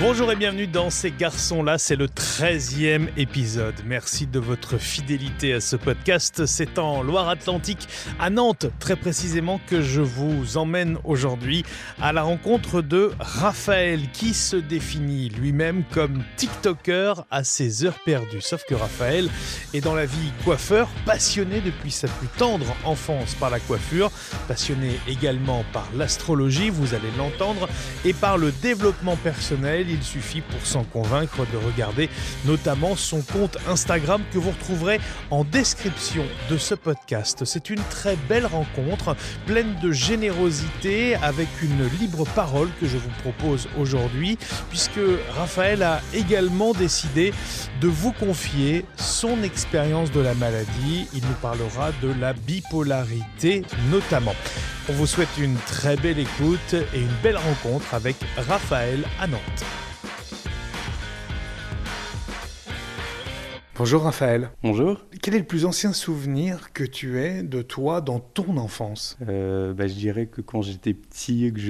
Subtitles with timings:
[0.00, 3.74] Bonjour et bienvenue dans Ces garçons-là, c'est le 13e épisode.
[3.84, 6.46] Merci de votre fidélité à ce podcast.
[6.46, 7.88] C'est en Loire-Atlantique,
[8.20, 11.64] à Nantes très précisément, que je vous emmène aujourd'hui
[12.00, 18.40] à la rencontre de Raphaël qui se définit lui-même comme TikToker à ses heures perdues.
[18.40, 19.28] Sauf que Raphaël
[19.74, 24.12] est dans la vie coiffeur, passionné depuis sa plus tendre enfance par la coiffure,
[24.46, 27.68] passionné également par l'astrologie, vous allez l'entendre,
[28.04, 32.08] et par le développement personnel il suffit pour s'en convaincre de regarder
[32.44, 37.44] notamment son compte Instagram que vous retrouverez en description de ce podcast.
[37.44, 43.10] C'est une très belle rencontre, pleine de générosité, avec une libre parole que je vous
[43.22, 44.38] propose aujourd'hui,
[44.70, 45.00] puisque
[45.36, 47.32] Raphaël a également décidé
[47.80, 51.08] de vous confier son expérience de la maladie.
[51.14, 54.34] Il nous parlera de la bipolarité notamment.
[54.90, 59.64] On vous souhaite une très belle écoute et une belle rencontre avec Raphaël à Nantes.
[63.76, 64.50] Bonjour Raphaël.
[64.62, 65.04] Bonjour.
[65.20, 69.18] Quel est le plus ancien souvenir que tu aies de toi dans ton enfance?
[69.28, 71.60] Euh, bah, Je dirais que quand j'étais petit, que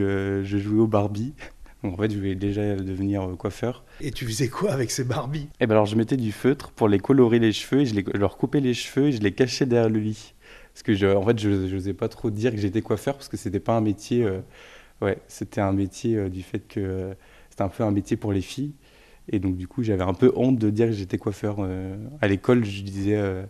[0.44, 1.34] je, jouais au Barbie.
[1.82, 3.84] en fait, je voulais déjà devenir euh, coiffeur.
[4.00, 5.48] Et tu faisais quoi avec ces Barbies?
[5.58, 8.36] Eh ben alors, je mettais du feutre pour les colorer les cheveux, et je, leur
[8.36, 10.34] coupais les cheveux et je les cachais derrière le lit.
[10.78, 13.36] Parce que, je, en fait, je n'osais pas trop dire que j'étais coiffeur parce que
[13.36, 14.22] c'était pas un métier.
[14.22, 14.38] Euh,
[15.02, 17.16] ouais, c'était un métier du fait que
[17.50, 18.74] c'était un peu un métier pour les filles.
[19.28, 21.56] Et donc, du coup, j'avais un peu honte de dire que j'étais coiffeur.
[21.58, 23.42] Euh, à l'école, je disais, euh,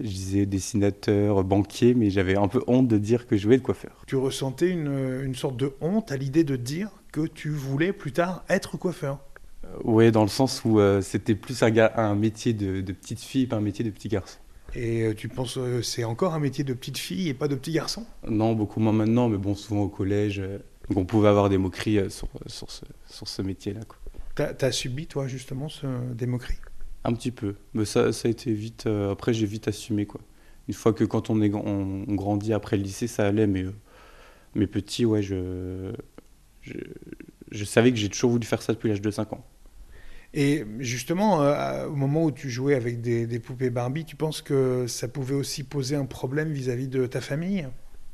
[0.00, 3.62] je disais dessinateur, banquier, mais j'avais un peu honte de dire que je voulais être
[3.62, 4.02] coiffeur.
[4.06, 8.12] Tu ressentais une, une sorte de honte à l'idée de dire que tu voulais plus
[8.12, 9.18] tard être coiffeur?
[9.66, 13.46] Euh, Oui, dans le sens où c'était plus un, un métier de, de, petite fille,
[13.46, 14.38] pas un métier de petit garçon.
[14.74, 17.72] Et tu penses que c'est encore un métier de petite fille et pas de petit
[17.72, 18.06] garçon?
[18.26, 20.42] Non, beaucoup moins maintenant, mais bon, souvent au collège,
[20.94, 23.80] on pouvait avoir des moqueries sur, sur ce, sur ce métier-là.
[24.34, 26.58] T'as as subi, toi, justement, ce, des moqueries?
[27.04, 27.56] Un petit peu.
[27.74, 28.86] Mais ça, ça a été vite.
[28.86, 30.20] Euh, après, j'ai vite assumé, quoi.
[30.68, 33.74] Une fois que quand on, est, on, grandit après le lycée, ça allait, mais, euh,
[34.54, 35.92] mais petit, ouais, je,
[36.62, 36.74] je,
[37.50, 39.44] je savais que j'ai toujours voulu faire ça depuis l'âge de 5 ans.
[40.34, 44.40] Et justement, euh, au moment où tu jouais avec des, des, poupées Barbie, tu penses
[44.40, 47.66] que ça pouvait aussi poser un problème vis-à-vis -vis de ta famille?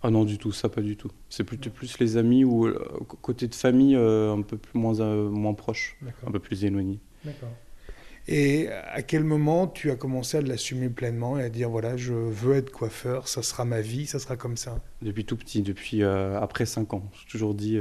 [0.02, 1.10] Ah non, du tout, ça pas du tout.
[1.28, 2.78] C'est plutôt plus les amis ou euh,
[3.20, 7.00] côté de famille euh, un peu plus, moins, euh, moins proche, un peu plus éloigné.
[7.24, 7.50] D'accord.
[8.28, 12.12] Et à quel moment tu as commencé à l'assumer pleinement et à dire voilà, je
[12.12, 14.78] veux être coiffeur, ça sera ma vie, ça sera comme ça?
[15.00, 17.10] Depuis tout petit, depuis après 5 ans.
[17.14, 17.78] J'ai toujours dit,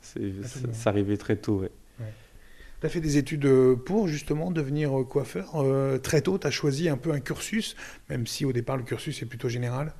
[0.00, 1.62] c'est, ah, ça, arrivait très tôt.
[1.62, 1.72] Ouais.
[2.80, 3.48] Tu as fait des études
[3.84, 5.64] pour justement devenir coiffeur.
[6.02, 7.74] très tôt, tu as choisi un peu un cursus,
[8.08, 9.94] même si au départ le cursus est plutôt général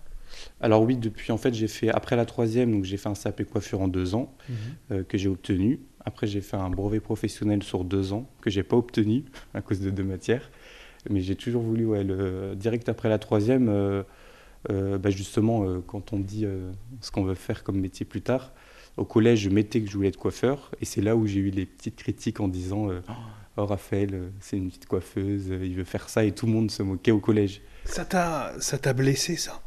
[0.61, 3.45] alors oui, depuis en fait j'ai fait après la troisième, donc j'ai fait un CAP
[3.45, 4.57] coiffure en deux ans mhm.
[4.93, 5.81] euh, que j'ai obtenu.
[6.05, 9.25] Après j'ai fait un brevet professionnel sur deux ans que j'ai pas obtenu
[9.55, 10.51] à cause de deux matières.
[11.11, 14.03] Mais j'ai toujours voulu, ouais, le, direct après la troisième, euh,
[14.71, 16.45] euh, bah, justement quand on dit
[17.01, 18.53] ce qu'on veut faire comme métier plus tard,
[18.99, 21.51] au collège je mettais que je voulais être coiffeur et c'est là où j'ai eu
[21.51, 22.89] les petites critiques en disant
[23.57, 26.83] oh Raphaël c'est une petite coiffeuse, il veut faire ça et tout le monde se
[26.83, 27.63] moquait au collège.
[27.85, 29.63] Ça t'a blessé ça?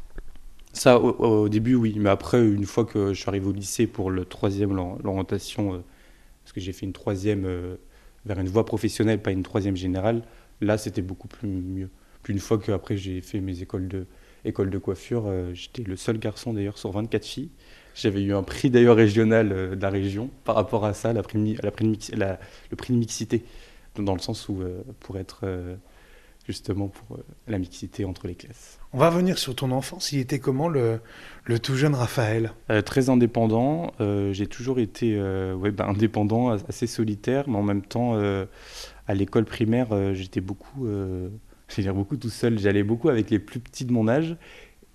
[0.72, 1.94] Ça, au, début, oui.
[1.98, 5.78] Mais après, une fois que je suis arrivé au lycée pour le troisième, l'orientation, euh,
[6.42, 7.76] parce que j'ai fait une troisième euh,
[8.24, 10.22] vers une voie professionnelle, pas une troisième générale,
[10.60, 11.90] là, c'était beaucoup plus mieux.
[12.22, 14.06] Puis une fois que après j'ai fait mes écoles de,
[14.44, 17.50] écoles de coiffure, euh, j'étais le seul garçon d'ailleurs sur 24 filles.
[17.94, 21.56] J'avais eu un prix d'ailleurs régional de la région par rapport à ça, la prix,
[21.62, 21.70] la
[22.16, 22.38] la,
[22.70, 23.44] le prix de mixité,
[23.96, 24.62] dans le sens où
[25.00, 25.44] pour être
[26.46, 28.78] justement pour euh, la mixité entre les classes.
[28.92, 30.12] On va revenir sur ton enfance.
[30.12, 31.00] Il était comment le,
[31.44, 32.52] le tout jeune Raphaël?
[32.70, 33.92] Euh, Très indépendant.
[34.00, 38.20] Euh, j'ai toujours été ouais, bah, indépendant, assez solitaire, mais en même temps,
[39.06, 40.86] à l'école primaire, j'étais beaucoup,
[41.78, 42.58] dire beaucoup tout seul.
[42.58, 44.36] J'allais beaucoup avec les plus petits de mon âge.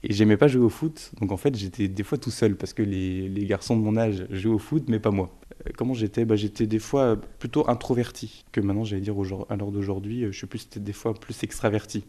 [0.04, 2.74] Et j'aimais pas jouer au foot, donc en fait j'étais des fois tout seul parce
[2.74, 5.38] que les, les garçons de mon âge jouaient au foot, mais pas moi
[5.76, 6.26] comment j'étais?
[6.26, 9.16] Bah, J'étais des fois plutôt introverti, que maintenant j'allais dire
[9.50, 12.06] à l'heure d'aujourd'hui, je suis plus des fois plus extraverti.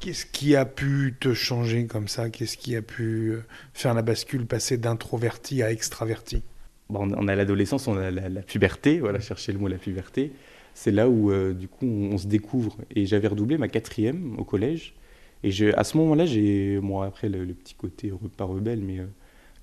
[0.00, 2.30] Qu'est-ce qui a pu te changer comme ça?
[2.30, 3.42] Qu'est-ce qui a pu euh,
[3.72, 6.42] faire la bascule, passer d'introverti à extraverti?
[6.88, 10.32] Bon, On a l'adolescence, on a la, puberté, voilà, chercher le mot la puberté.
[10.72, 12.76] C'est là où, euh, du coup, on, se découvre.
[12.94, 14.94] Et j'avais redoublé ma quatrième au collège.
[15.42, 19.06] Et je, à ce moment-là, j'ai, moi, après le, petit côté, pas rebelle, mais euh,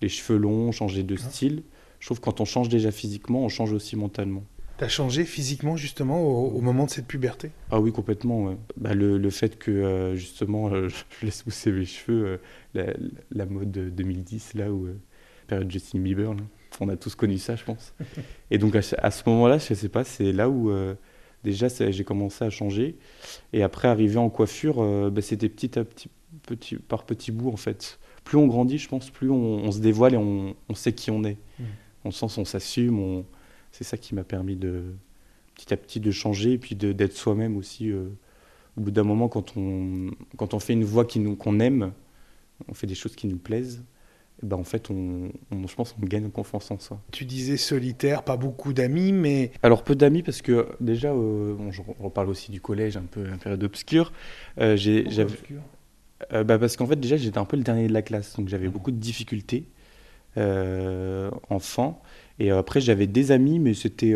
[0.01, 1.30] les cheveux longs, changer de ah.
[1.30, 1.63] style
[2.06, 4.44] je trouve que quand on change déjà physiquement, on change aussi mentalement.
[4.77, 7.50] T'as changé physiquement justement au, moment de cette puberté?
[7.72, 8.56] Ah oui, complètement.
[8.77, 10.88] Bah, le, fait que euh, justement euh,
[11.19, 12.39] je laisse pousser mes cheveux,
[12.75, 14.88] la, mode 2010 là, où
[15.48, 16.31] période Justin Bieber.
[16.80, 17.95] On a tous connu ça, je pense.
[18.51, 20.69] Et donc à, ce moment-là, je sais pas, c'est là où
[21.45, 22.97] déjà j'ai commencé à changer.
[23.53, 24.75] Et après, arriver en coiffure,
[25.12, 26.09] bah, c'était petit à petit,
[26.44, 28.00] petit, par petits bouts en fait.
[28.25, 31.38] Plus on grandit, je pense, plus on, se dévoile et on, sait qui on est.
[31.59, 31.63] Mmh.
[32.06, 33.24] On sent, on s'assume.
[33.71, 34.83] C'est ça qui m'a permis de
[35.56, 37.89] petit à petit de changer et puis d'être soi-même aussi.
[37.89, 38.09] Euh,
[38.77, 41.07] au bout d'un moment, quand on, quand on fait une voix
[41.39, 41.94] qu'on aime,
[42.68, 43.83] on fait des choses qui nous plaisent,
[44.43, 46.99] ben en fait, on, je pense qu'on gagne confiance en soi.
[47.11, 49.51] Tu disais solitaire, pas beaucoup d'amis, mais...
[49.63, 53.37] Alors peu d'amis parce que déjà, euh, je reparle aussi du collège, un peu un
[53.37, 54.11] période obscure.
[54.59, 55.05] Euh, j'avais,
[56.33, 58.47] euh, bah Parce qu'en fait, déjà, j'étais un peu le dernier de la classe, donc
[58.49, 59.65] j'avais beaucoup de difficultés
[60.37, 62.01] euh, enfant.
[62.39, 64.13] Et après, j'avais des amis, mais c'était.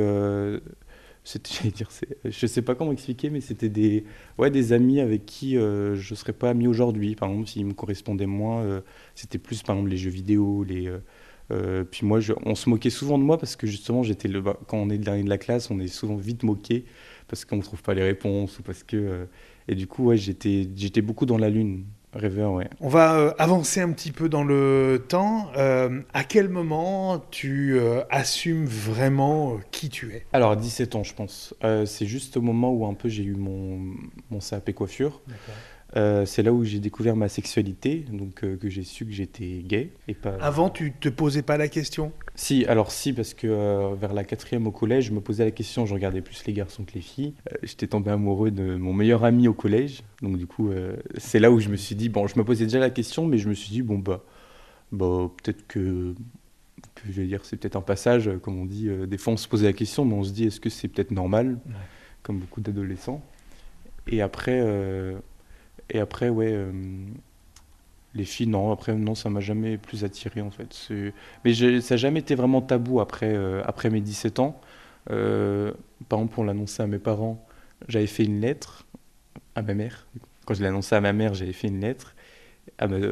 [1.35, 1.89] Euh, dire,
[2.25, 4.05] je sais pas comment expliquer, mais c'était des,
[4.37, 7.15] ouais, des amis avec qui euh, je serais pas ami aujourd'hui.
[7.15, 8.81] Par exemple, s'ils me correspondaient moins,
[9.15, 10.91] c'était plus par exemple les jeux vidéo, les.
[11.91, 14.77] puis moi, on se moquait souvent de moi parce que justement, j'étais le, bah, quand
[14.77, 16.85] on est le dernier de la classe, on est souvent vite moqué
[17.27, 19.27] parce qu'on ne trouve pas les réponses ou parce que.
[19.67, 21.85] et du coup, ouais, j'étais beaucoup dans la lune.
[22.13, 22.67] Rêveur, ouais.
[22.79, 25.51] On va euh, avancer un petit peu dans le temps.
[25.55, 30.25] Euh, à quel moment tu euh, assumes vraiment qui tu es?
[30.33, 31.53] Alors, à 17 ans, je pense.
[31.85, 33.79] c'est juste au moment où un peu j'ai eu mon,
[34.31, 35.21] mon CAP coiffure.
[35.95, 39.63] Euh, c'est là où j'ai découvert ma sexualité, donc euh, que j'ai su que j'étais
[39.65, 39.91] gay.
[40.07, 40.35] Et pas...
[40.39, 42.11] Avant, tu te posais pas la question?
[42.35, 45.51] Si, alors si, parce que euh, vers la quatrième au collège, je me posais la
[45.51, 47.33] question, je regardais plus les garçons que les filles.
[47.63, 50.71] J'étais tombé amoureux de mon meilleur ami au collège, donc du coup,
[51.17, 53.37] c'est là où je me suis dit, bon, je me posais déjà la question, mais
[53.37, 54.23] je me suis dit, bon, bah,
[54.91, 56.13] bah peut-être que,
[57.05, 59.65] je vais dire, c'est peut-être un passage, comme on dit, des fois on se posait
[59.65, 61.57] la question, mais on se dit, est-ce que c'est peut-être normal,
[62.21, 63.23] comme beaucoup d'adolescents.
[64.07, 64.61] Et après
[65.89, 66.71] et après, ouais, euh,
[68.13, 68.71] les filles, non.
[68.71, 70.89] Après, non, ça m'a jamais plus attiré, en fait.
[71.45, 74.59] Mais ça n'a jamais été vraiment tabou après, euh, après mes 17 ans.
[75.09, 75.71] Euh,
[76.07, 77.45] par exemple, pour l'annoncer à mes parents,
[77.87, 78.85] j'avais fait une lettre
[79.55, 80.07] à ma mère.
[80.45, 82.15] Quand je l'ai annoncé à ma mère, j'avais fait une lettre.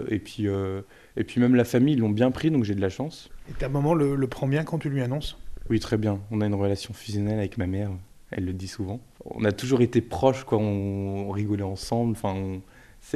[0.10, 2.90] Et puis, et puis même la famille, ils l'ont bien pris, donc j'ai de la
[2.90, 3.30] chance.
[3.50, 5.38] Et ta maman le, le prend bien quand tu lui annonces?
[5.70, 6.20] Oui, très bien.
[6.32, 7.90] On a une relation fusionnelle avec ma mère
[8.32, 9.00] elle le dit souvent.
[9.26, 10.58] On a toujours été proches, quoi.
[10.58, 12.12] On, rigolait ensemble.
[12.12, 12.60] Enfin,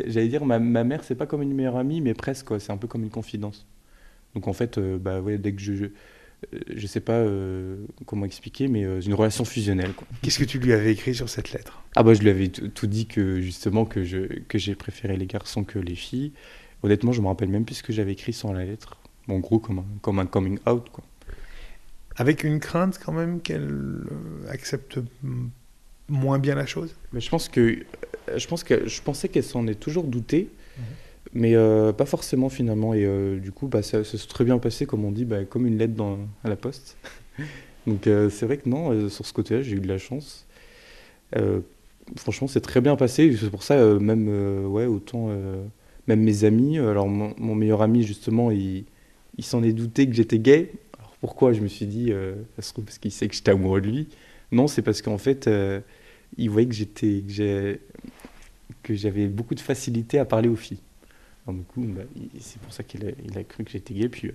[0.05, 2.77] j'allais dire, ma, ma mère, c'est pas comme une meilleure amie, mais presque, C'est un
[2.77, 3.65] peu comme une confidence.
[4.35, 5.87] Donc en fait, euh, bah ouais, dès que je,
[6.73, 9.91] je, sais pas euh, comment expliquer, mais euh, une relation fusionnelle.
[10.21, 11.83] Qu'est-ce que tu lui avais écrit sur cette lettre?
[11.95, 15.27] Ah bah je lui avais tout dit que justement que je que j'ai préféré les
[15.27, 16.31] garçons que les filles.
[16.83, 18.97] Honnêtement, je me rappelle même plus ce que j'avais écrit sur la lettre.
[19.27, 21.03] En gros, comme un, comme un coming out, quoi.
[22.21, 24.05] Avec une crainte quand même qu'elle euh,
[24.47, 24.99] accepte
[26.07, 26.93] moins bien la chose?
[27.13, 30.49] Mais je pense que euh, je pense que je pensais qu'elle s'en est toujours doutée,
[30.77, 30.83] mhm.
[31.33, 32.93] mais euh, pas forcément finalement.
[32.93, 35.79] Et du coup, bah, ça, s'est très bien passé, comme on dit, bah, comme une
[35.79, 36.95] lettre dans, à la poste.
[37.87, 40.45] Donc c'est vrai que non, sur ce côté-là, j'ai eu de la chance.
[42.17, 43.35] franchement, c'est très bien passé.
[43.35, 44.27] C'est pour ça, même
[44.67, 45.29] ouais, autant,
[46.07, 46.77] même mes amis.
[46.77, 48.85] Alors mon, mon meilleur ami justement, il,
[49.39, 50.71] il s'en est douté que j'étais gay.
[51.21, 53.79] Pourquoi Je me suis dit, euh, ça se trouve parce qu'il sait que j'étais amoureux
[53.79, 54.07] de lui.
[54.51, 55.79] Non, c'est parce qu'en fait, euh,
[56.37, 56.73] il voyait que
[58.95, 60.81] j'avais beaucoup de facilité à parler aux filles.
[61.47, 62.01] du coup, bah,
[62.39, 64.31] c'est pour ça qu'il a, cru que j'étais gay, puis,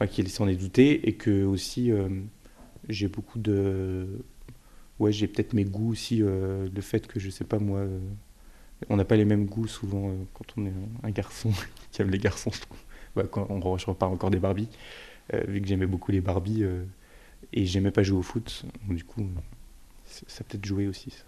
[0.00, 1.92] euh, qu'il s'en est douté, et que aussi,
[2.88, 4.08] j'ai beaucoup de,
[4.98, 7.86] ouais, j'ai peut-être mes goûts aussi, le fait que je sais pas moi,
[8.88, 10.72] on n'a pas les mêmes goûts souvent quand on est
[11.04, 11.52] un garçon
[11.92, 12.50] qui aime les garçons.
[13.14, 14.68] Bah, quand on, je repars encore des Barbies.
[15.32, 16.84] Euh, vu que j'aimais beaucoup les Barbie euh,
[17.52, 18.64] et j'aimais pas jouer au foot.
[18.88, 19.26] du coup,
[20.06, 21.24] ça a peut-être joué aussi.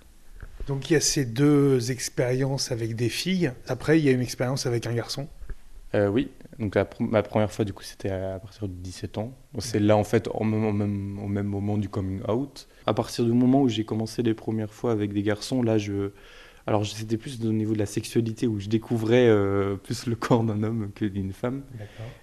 [0.67, 3.53] Donc il y a ces deux expériences avec des filles.
[3.69, 5.29] Après, il y a une expérience avec un garçon.
[5.95, 9.33] Euh, oui, donc ma première fois, du coup, c'était à, partir de 17 ans.
[9.59, 12.69] C'est là, en fait, au même, au même moment du coming out.
[12.87, 16.11] À partir du moment où j'ai commencé les premières fois avec des garçons, là, je,
[16.67, 20.43] alors c'était plus au niveau de la sexualité où je découvrais euh, plus le corps
[20.43, 21.63] d'un homme que d'une femme.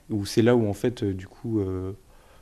[0.10, 1.94] Où c'est là où en fait euh, du coup, euh,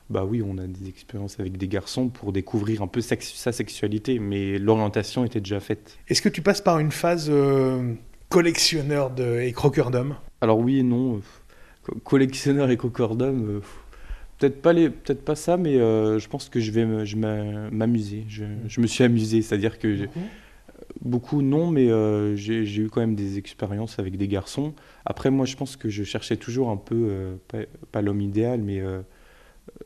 [0.09, 4.17] bah oui, on a des expériences avec des garçons pour découvrir un peu sa, sexualité,
[4.17, 5.99] mais l'orientation était déjà faite.
[6.07, 7.31] Est-ce que tu passes par une phase
[8.29, 10.15] collectionneur de, et croqueur d'hommes?
[10.41, 11.21] Alors oui et non.
[12.03, 13.61] collectionneur et croqueur d'hommes.
[14.39, 16.85] Peut-être pas, les, peut-être pas ça, mais je pense que je vais
[17.71, 18.25] m'amuser.
[18.27, 20.07] Je, je, me suis amusé, c'est-à-dire que
[21.01, 24.75] Beaucoup non, mais euh, j'ai eu quand même des expériences avec des garçons.
[25.05, 27.35] Après, moi, je pense que je cherchais toujours un peu, euh,
[27.91, 29.01] pas, l'homme idéal, mais euh,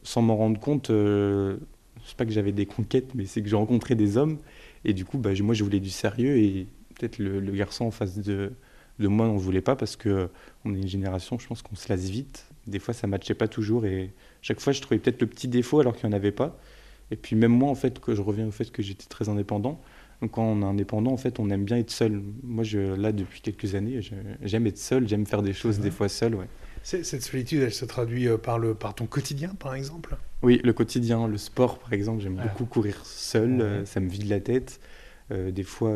[0.03, 3.95] sans m'en rendre compte, c'est pas que j'avais des conquêtes, mais c'est que j'ai rencontré
[3.95, 4.39] des hommes.
[4.83, 8.17] Et du coup, bah, moi, je voulais du sérieux et peut-être le, garçon en face
[8.19, 8.51] de,
[8.99, 10.29] de moi, on ne voulait pas parce que
[10.65, 12.45] on est une génération, je pense qu'on se lasse vite.
[12.67, 15.79] Des fois, ça matchait pas toujours et chaque fois, je trouvais peut-être le petit défaut
[15.79, 16.57] alors qu'il n'y en avait pas.
[17.11, 19.79] Et puis même moi, en fait, que je reviens au fait que j'étais très indépendant.
[20.21, 22.21] Donc quand on est indépendant, en fait, on aime bien être seul.
[22.43, 23.99] Moi, je, là, depuis quelques années,
[24.41, 26.35] j'aime être seul, j'aime faire des choses des fois seul.
[26.35, 26.47] Ouais.
[26.83, 30.17] Cette solitude, elle se traduit euh, par, le, par ton quotidien, par exemple?
[30.43, 32.21] Oui, le quotidien, le sport, par exemple.
[32.21, 34.79] J'aime beaucoup courir seul, euh, ça me vide la tête.
[35.31, 35.95] Euh, des fois,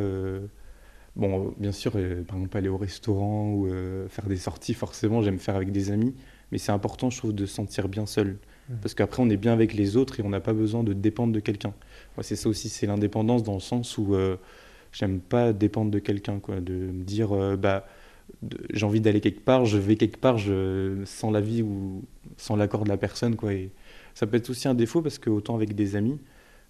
[1.15, 3.69] bon, bien sûr, par exemple, aller au restaurant ou
[4.09, 6.15] faire des sorties, forcément, j'aime faire avec des amis.
[6.51, 8.37] Mais c'est important, je trouve, de se sentir bien seul.
[8.69, 8.73] Mmh.
[8.81, 11.31] Parce qu'après, on est bien avec les autres et on n'a pas besoin de dépendre
[11.31, 11.75] de quelqu'un.
[12.21, 14.15] C'est ça aussi, c'est l'indépendance dans le sens où
[14.91, 16.59] j'aime pas dépendre de quelqu'un, quoi.
[16.59, 17.85] De me dire, bah
[18.73, 22.03] j'ai envie d'aller quelque part, je vais quelque part je, sans l'avis ou
[22.37, 23.35] sans l'accord de la personne.
[23.35, 23.53] Quoi.
[23.53, 23.71] Et
[24.13, 26.19] ça peut être aussi un défaut parce que autant avec des amis,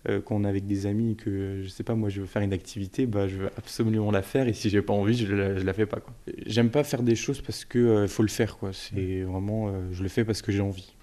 [0.08, 2.41] euh, quand on est avec des amis que je sais pas moi je veux faire
[2.41, 5.53] une activité, bah, je veux absolument la faire et si j'ai pas envie, je la,
[5.53, 6.00] la fais pas.
[6.46, 8.58] J'aime pas faire des choses parce que euh, faut le faire.
[8.58, 8.72] Quoi.
[8.74, 10.93] C'est vraiment, euh, je le fais parce que j'ai envie.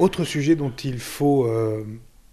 [0.00, 1.84] Autre sujet dont il faut euh,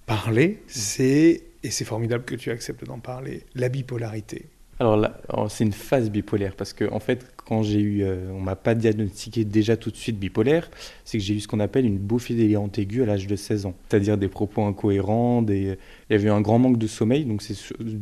[0.05, 4.45] parler, c'est, et c'est formidable que tu acceptes d'en parler, la bipolarité.
[4.79, 5.19] Alors là,
[5.49, 8.73] c'est une phase bipolaire parce que en fait, quand j'ai eu, euh, on m'a pas
[8.73, 10.71] diagnostiqué déjà tout de suite bipolaire,
[11.03, 13.65] c'est que j'ai eu ce qu'on appelle une bouffée délirante aiguë à l'âge de 16
[13.65, 15.77] ans, c'est-à-dire des propos incohérents, des...
[16.09, 17.57] il y avait eu un grand manque de sommeil, donc c'est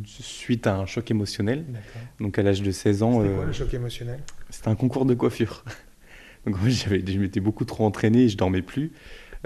[0.06, 1.64] suite à un choc émotionnel.
[2.20, 3.20] Donc à l'âge de 16 ans.
[3.20, 4.20] C'était quoi euh, le choc émotionnel?
[4.50, 5.64] C'était un concours de coiffure.
[6.46, 8.92] donc moi, j'avais, je m'étais beaucoup trop entraîné et je dormais plus.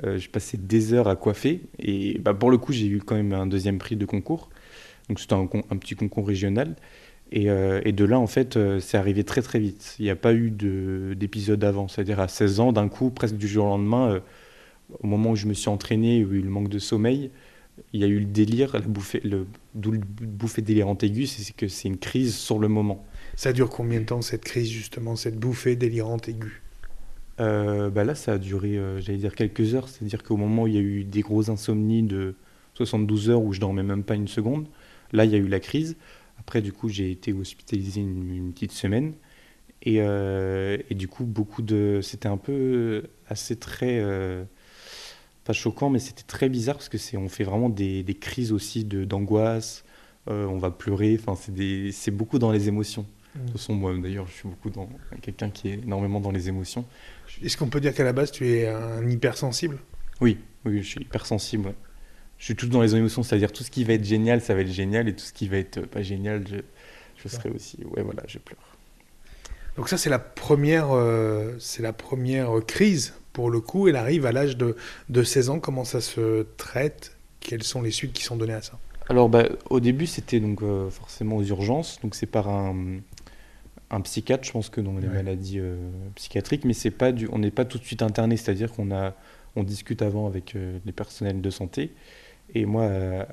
[0.05, 1.63] Euh, je passais des heures à coiffer.
[1.79, 4.49] Et bah, pour le coup, j'ai eu quand même un deuxième prix de concours.
[5.09, 6.77] Donc c'était un, petit concours régional.
[7.33, 9.97] Et, euh, et, de là, en fait, euh, c'est arrivé très très vite.
[9.99, 11.89] Il n'y a pas eu d'épisode avant.
[11.89, 14.21] C'est-à-dire à 16 ans, d'un coup, presque du jour au lendemain,
[15.01, 16.79] au moment où je me suis entraîné, où il y a eu le manque de
[16.79, 17.31] sommeil,
[17.93, 18.77] il y a eu le délire,
[19.75, 23.05] d'où le bouffée délirante aiguë, c'est que c'est une crise sur le moment.
[23.37, 26.63] Ça dure combien de temps cette crise, justement, cette bouffée délirante aiguë?
[27.41, 29.89] Euh, bah là, ça a duré, euh, j'allais dire, quelques heures.
[29.89, 32.37] C'est-à-dire qu'au moment où il y a eu des grosses insomnies de
[32.75, 34.67] 72 heures où je dormais même pas une seconde,
[35.13, 35.97] là, il y a eu la crise.
[36.39, 39.15] Après, du coup, j'ai été hospitalisé une, petite semaine.
[39.83, 42.01] Et, euh, et, du coup, beaucoup de.
[42.03, 44.05] C'était un peu assez très.
[45.45, 48.85] pas choquant, mais c'était très bizarre parce que c'est, on fait vraiment des, crises aussi
[48.85, 49.85] de, d'angoisse.
[50.27, 51.19] on va pleurer.
[51.21, 51.35] Enfin,
[51.93, 53.07] c'est beaucoup dans les émotions.
[53.35, 54.89] De toute façon, moi d'ailleurs, je suis beaucoup dans
[55.23, 56.85] quelqu'un qui est énormément dans les émotions.
[57.43, 59.79] Est-ce qu'on peut dire qu'à la base, tu es un hypersensible?
[60.21, 61.75] Oui, oui, je suis hypersensible.
[62.39, 64.63] Je suis tout dans les émotions, c'est-à-dire tout ce qui va être génial, ça va
[64.63, 66.57] être génial, et tout ce qui va être pas génial, je,
[67.23, 67.79] je serai aussi.
[67.85, 68.59] Ouais, voilà, je pleure.
[69.77, 73.89] Donc ça, c'est la première, euh, c'est la première crise pour le coup.
[73.89, 74.77] Elle arrive à l'âge de,
[75.09, 75.61] de 16 ans.
[75.61, 77.17] Comment ça se traite?
[77.41, 78.79] Quelles sont les suites qui sont données à ça?
[79.09, 81.99] Alors, bah, au début, c'était donc euh, forcément aux urgences.
[82.03, 83.01] Donc, c'est par un,
[83.91, 85.77] un psychiatre, je pense que dans les maladies euh,
[86.15, 89.15] psychiatriques, mais c'est pas du, on n'est pas tout de suite interné, c'est-à-dire qu'on a,
[89.57, 91.93] on discute avant avec euh, les personnels de santé.
[92.55, 93.25] Et moi, euh,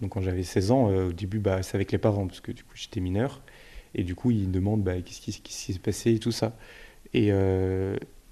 [0.00, 2.62] donc quand j'avais 16 ans, au début, bah, c'est avec les parents, parce que du
[2.62, 3.42] coup, j'étais mineur.
[3.94, 6.56] Et du coup, ils me demandent bah, qu'est-ce qui, s'est passé et tout ça.
[7.14, 7.28] Et,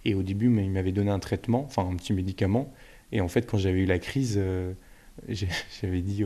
[0.04, 2.72] et au début, mais, ils m'avaient donné un traitement, enfin un petit médicament.
[3.12, 4.40] Et en fait, quand j'avais eu la crise,
[5.28, 6.24] j'avais dit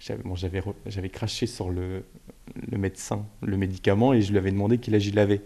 [0.00, 2.04] j'avais j'avais craché sur le,
[2.70, 5.42] le, médecin le médicament et je lui avais demandé quel âge il avait.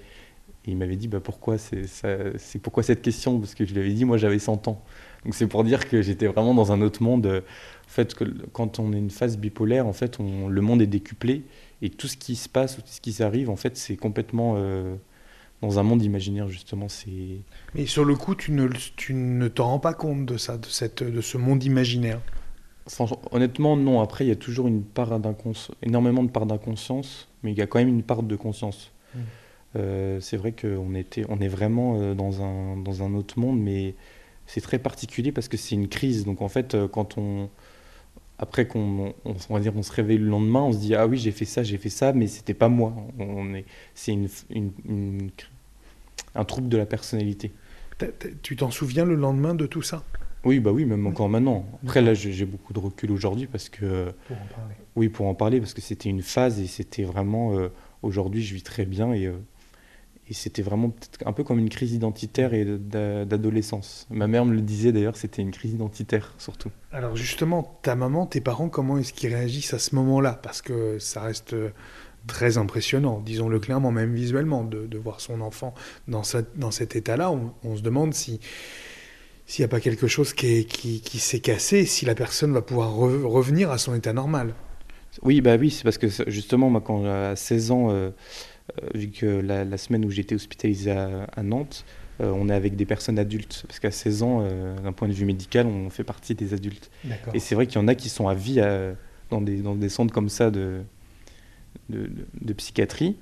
[0.67, 3.39] Et il m'avait dit bah, pourquoi, c'est pourquoi cette question?
[3.39, 4.85] Parce que je lui avais dit moi j'avais 100 ans.
[5.25, 7.27] Donc c'est pour dire que j'étais vraiment dans un autre monde.
[7.27, 11.45] En fait, que quand on est une phase bipolaire, en fait, le monde est décuplé
[11.83, 14.55] et tout ce qui se passe ou tout ce qui arrive, en fait, c'est complètement
[14.57, 14.95] euh,
[15.61, 16.87] dans un monde imaginaire justement.
[17.75, 20.67] Mais sur le coup, tu ne, tu ne te rends pas compte de ça, de,
[20.67, 22.21] cette, de ce monde imaginaire?
[23.31, 24.01] Honnêtement, non.
[24.01, 25.13] Après, il y a toujours une part
[25.83, 28.93] énormément de part d'inconscience, mais il y a quand même une part de conscience.
[29.15, 29.19] Mmh.
[29.77, 33.61] Euh, c'est vrai qu'on était, on est vraiment euh, dans un, dans un autre monde,
[33.61, 33.95] mais
[34.47, 36.25] c'est très particulier parce que c'est une crise.
[36.25, 37.49] Donc en fait, euh, quand on,
[38.39, 41.19] après qu'on, on, va dire, on se réveille le lendemain, on se dit ah oui
[41.19, 42.93] j'ai fait ça, j'ai fait ça, mais c'était pas moi.
[43.19, 45.31] On est, c'est une, une,
[46.35, 47.53] un trouble de la personnalité.
[48.43, 50.03] Tu t'en souviens le lendemain de tout ça?
[50.45, 51.67] Oui, bah oui, même encore maintenant.
[51.83, 54.13] Après, là, j'ai beaucoup de recul aujourd'hui parce que.
[54.27, 54.75] Pour en parler.
[54.97, 57.57] Oui, pour en parler, parce que c'était une phase et c'était vraiment.
[57.57, 57.69] Euh,
[58.03, 59.35] aujourd'hui, je vis très bien et, euh,
[60.29, 60.95] et c'était vraiment
[61.27, 64.07] un peu comme une crise identitaire et d'adolescence.
[64.11, 66.71] Ma mère me le disait d'ailleurs, c'était une crise identitaire surtout.
[66.93, 70.39] Alors, justement, ta maman, tes parents, comment est-ce qu'ils réagissent à ce moment-là?
[70.43, 71.55] Parce que ça reste
[72.27, 75.75] très impressionnant, disons-le clairement, même visuellement, de, voir son enfant
[76.09, 76.23] dans,
[76.57, 77.33] dans cet état-là.
[77.65, 78.41] On, se demande si
[79.51, 82.95] s'il n'y a pas quelque chose qui, qui, s'est cassé, si la personne va pouvoir
[82.95, 84.55] revenir à son état normal.
[85.23, 88.11] Oui, bah oui, c'est parce que justement, moi, quand à 16 ans, euh,
[88.81, 91.85] euh, vu que la, semaine où j'étais hospitalisé à, Nantes,
[92.21, 93.65] euh, on est avec des personnes adultes.
[93.67, 94.49] Parce qu'à 16 ans,
[94.85, 96.89] d'un point de vue médical, on fait partie des adultes.
[97.35, 98.61] Et c'est vrai qu'il y en a qui sont à vie
[99.31, 100.83] dans, des, dans, des, centres comme ça de,
[101.89, 103.17] de, psychiatrie.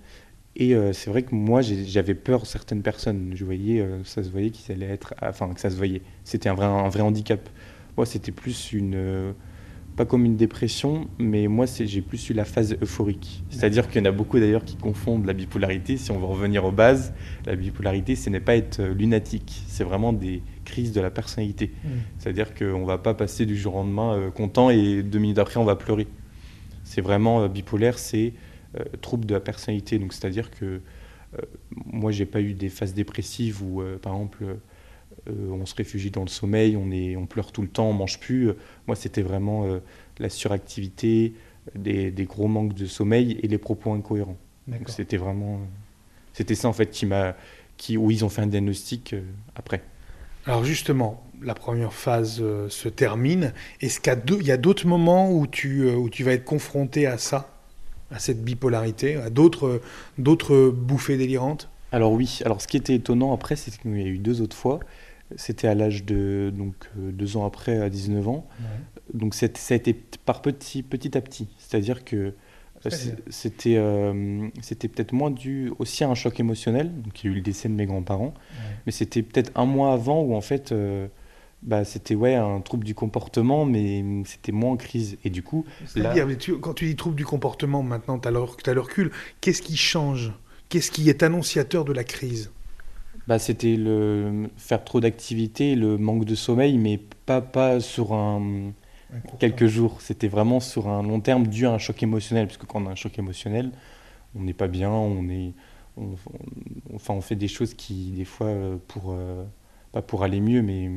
[0.60, 3.30] Et c'est vrai que moi, j'avais peur certaines personnes.
[3.34, 6.02] Je voyais, ça se voyait qu'ils allaient être, enfin que ça se voyait.
[6.24, 7.48] C'était un vrai, un vrai handicap.
[7.96, 9.34] Moi, c'était plus une
[9.98, 13.42] pas comme une dépression, mais moi j'ai plus eu la phase euphorique.
[13.50, 15.96] C'est-à-dire qu'il y en a beaucoup d'ailleurs qui confondent la bipolarité.
[15.96, 17.12] Si on veut revenir aux bases,
[17.46, 21.72] la bipolarité, ce n'est pas être euh, lunatique, c'est vraiment des crises de la personnalité.
[21.82, 21.88] Mm.
[22.16, 25.38] C'est-à-dire qu'on ne va pas passer du jour au lendemain euh, content et deux minutes
[25.38, 26.06] après on va pleurer.
[26.84, 28.34] C'est vraiment euh, bipolaire, c'est
[29.00, 29.98] trouble de la personnalité.
[29.98, 30.80] Donc c'est-à-dire que
[31.86, 34.58] moi j'ai pas eu des phases dépressives où par exemple
[35.28, 37.92] euh, on se réfugie dans le sommeil, on, est, on pleure tout le temps, on
[37.92, 38.50] mange plus.
[38.86, 39.80] Moi, c'était vraiment euh,
[40.18, 41.34] la suractivité,
[41.74, 44.38] des, gros manques de sommeil et les propos incohérents.
[44.86, 45.60] C'était vraiment,
[46.32, 47.34] c'était ça en fait qui m'a,
[47.76, 49.22] qui, où ils ont fait un diagnostic euh,
[49.54, 49.82] après.
[50.46, 53.52] Alors justement, la première phase se termine.
[53.80, 57.57] Est-ce qu'il y a d'autres moments où tu, où tu vas être confronté à ça,
[58.10, 59.80] à cette bipolarité, à d'autres,
[60.16, 62.40] d'autres bouffées délirantes Alors oui.
[62.44, 64.80] Alors ce qui était étonnant après, c'est qu'il y a eu deux autres fois.
[65.36, 68.46] C'était à l'âge de donc euh, deux ans après, à 19 ans.
[69.12, 71.48] Donc ça a été par petit, petit à petit.
[71.58, 72.32] C'est-à-dire que
[72.86, 72.90] euh,
[73.28, 76.90] c'était euh, c'était peut-être moins dû aussi à un choc émotionnel.
[77.02, 78.32] Donc il y a eu le décès de mes grands-parents,
[78.86, 80.72] mais c'était peut-être un mois avant où en fait
[81.62, 85.18] bah, c'était ouais un trouble du comportement, mais c'était moins en crise.
[85.24, 85.64] Et du coup,
[86.60, 89.10] quand tu dis trouble du comportement, maintenant tu as, as le recul,
[89.40, 90.32] qu'est-ce qui change?
[90.68, 92.52] Qu'est-ce qui est annonciateur de la crise?
[93.26, 98.72] Bah, C'était le faire trop d'activités, le manque de sommeil, mais pas, pas sur un,
[99.38, 100.00] quelques jours.
[100.00, 102.46] C'était vraiment sur un long terme dû à un choc émotionnel.
[102.46, 103.70] Parce que quand on a un choc émotionnel,
[104.34, 105.52] on n'est pas bien, on, est,
[105.96, 106.14] on,
[106.94, 109.44] enfin, on fait des choses qui, des fois, euh, pour, euh,
[109.92, 110.88] pas pour aller mieux, mais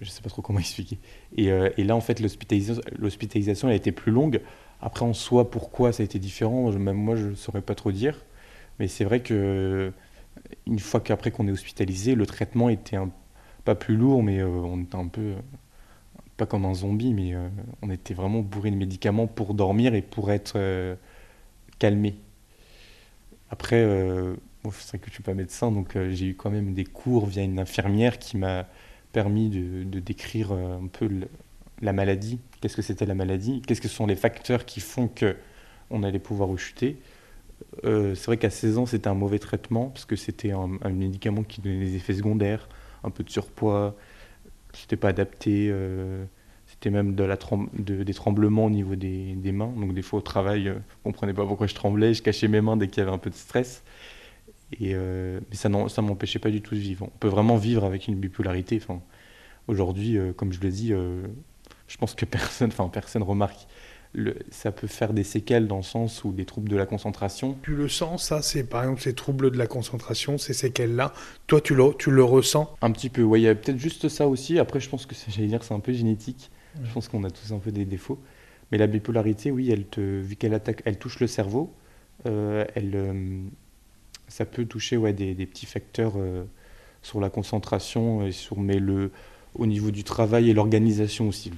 [0.00, 0.98] je ne sais pas trop comment expliquer.
[1.36, 4.40] Et, euh, et là, en fait, l'hospitalisation a été plus longue.
[4.80, 7.92] Après, en soi, pourquoi ça a été différent, même moi, je ne saurais pas trop
[7.92, 8.24] dire.
[8.78, 9.92] Mais c'est vrai que
[10.66, 12.96] une fois qu'après qu'on est hospitalisé, le traitement était
[13.64, 15.34] pas plus lourd, mais euh, on était un peu,
[16.36, 17.48] pas comme un zombie, mais euh,
[17.82, 20.94] on était vraiment bourré de médicaments pour dormir et pour être euh,
[21.78, 22.16] calmé.
[23.50, 23.80] Après,
[24.70, 27.42] c'est vrai que je suis pas médecin, donc j'ai eu quand même des cours via
[27.42, 28.66] une infirmière qui m'a
[29.12, 31.08] permis de, décrire un peu
[31.80, 32.38] la maladie.
[32.60, 33.62] Qu'est-ce que c'était la maladie?
[33.66, 35.36] Qu'est-ce que sont les facteurs qui font que
[35.90, 36.98] on allait pouvoir rechuter
[37.84, 41.42] euh, c'est vrai qu'à 16 ans, c'était un mauvais traitement, parce que c'était un, médicament
[41.42, 42.68] qui donnait des effets secondaires,
[43.04, 43.94] un peu de surpoids,
[44.72, 46.24] c'était pas adapté, euh,
[46.66, 47.36] c'était même de la
[47.74, 49.72] des tremblements au niveau des, mains.
[49.76, 52.60] Donc des fois au travail, euh, je comprenais pas pourquoi je tremblais, je cachais mes
[52.60, 53.82] mains dès qu'il y avait un peu de stress.
[54.78, 57.06] Et, mais ça ne m'empêchait pas du tout de vivre.
[57.06, 58.80] On peut vraiment vivre avec une bipolarité.
[58.82, 59.00] Enfin,
[59.66, 63.66] Aujourd'hui, comme je le dis, je pense que personne, enfin, personne remarque
[64.50, 67.56] ça peut faire des séquelles dans le sens où des troubles de la concentration.
[67.62, 71.12] Tu le sens, ça C'est par exemple ces troubles de la concentration, ces séquelles-là.
[71.46, 73.42] Toi, tu le, tu le ressens Un petit peu, oui.
[73.42, 74.58] Il y a peut-être juste ça aussi.
[74.58, 76.50] Après, je pense que j'allais dire c'est un peu génétique.
[76.82, 78.18] Je pense qu'on a tous un peu des défauts.
[78.70, 81.74] Mais la bipolarité, oui, elle te, vu qu'elle attaque, elle touche le cerveau,
[82.26, 83.42] euh, elle, euh,
[84.30, 86.44] ça peut toucher ouais, des, des petits facteurs euh,
[87.02, 89.10] sur la concentration, et sur, mais le,
[89.54, 91.50] au niveau du travail et l'organisation aussi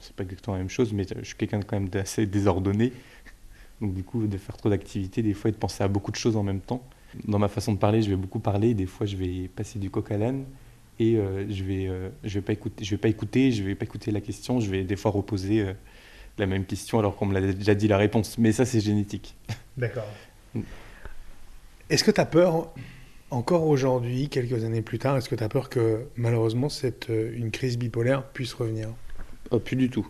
[0.00, 2.92] c'est pas exactement la même chose, mais je suis quelqu'un quand même d'assez désordonné.
[3.80, 6.16] Donc du coup, de faire trop d'activités, des fois, et de penser à beaucoup de
[6.16, 6.82] choses en même temps.
[7.26, 9.90] Dans ma façon de parler, je vais beaucoup parler, des fois, je vais passer du
[9.90, 10.44] coq à l'âne
[10.98, 13.74] et euh, je vais, euh, je vais pas écouter, je vais pas écouter, je vais
[13.74, 15.72] pas écouter la question, je vais des fois reposer euh,
[16.38, 18.38] la même question alors qu'on me l'a déjà dit la réponse.
[18.38, 19.34] Mais ça, c'est génétique.
[19.76, 20.08] D'accord.
[21.88, 22.72] Est-ce que tu as peur,
[23.30, 27.52] encore aujourd'hui, quelques années plus tard, est-ce que tu as peur que malheureusement cette, une
[27.52, 28.88] crise bipolaire puisse revenir?
[29.52, 30.06] Oh, plus du tout.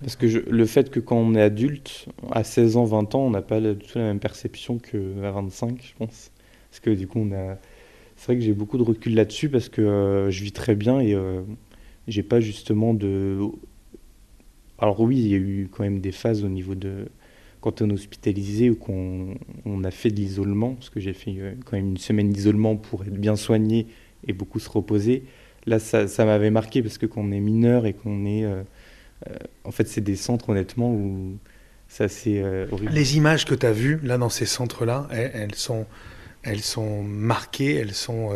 [0.00, 3.30] Parce que le fait que quand on est adulte, à 16 ans, 20 ans, on
[3.30, 6.32] n'a pas du tout la même perception qu'à 25, je pense.
[6.70, 7.56] Parce que du coup, on a...
[8.16, 10.98] c'est vrai que j'ai beaucoup de recul là-dessus parce que euh, je vis très bien
[10.98, 11.42] et euh,
[12.08, 13.38] j'ai pas justement de.
[14.78, 17.06] Alors, oui, il y a eu quand même des phases au niveau de.
[17.62, 21.34] Quand on est hospitalisé ou qu'on on a fait de l'isolement, parce que j'ai fait
[21.38, 23.86] euh, quand même une semaine d'isolement pour être bien soigné
[24.26, 25.22] et beaucoup se reposer
[25.66, 28.44] là, ça, m'avait marqué parce que quand on est mineur et qu'on est.
[28.44, 28.62] Euh,
[29.28, 31.38] euh, en fait, c'est des centres, honnêtement, où
[31.86, 32.90] c'est assez horrible.
[32.92, 35.86] Les images que tu as vues là dans ces centres-là, elles, sont,
[36.42, 38.30] elles sont marquées, elles sont,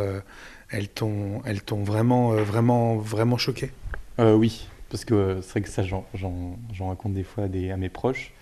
[0.70, 3.72] elles t'ont, elles t'ont vraiment, vraiment, vraiment choqué?
[4.18, 7.88] oui, parce que c'est vrai que ça, j'en, raconte des fois à, des, à mes
[7.88, 8.32] proches.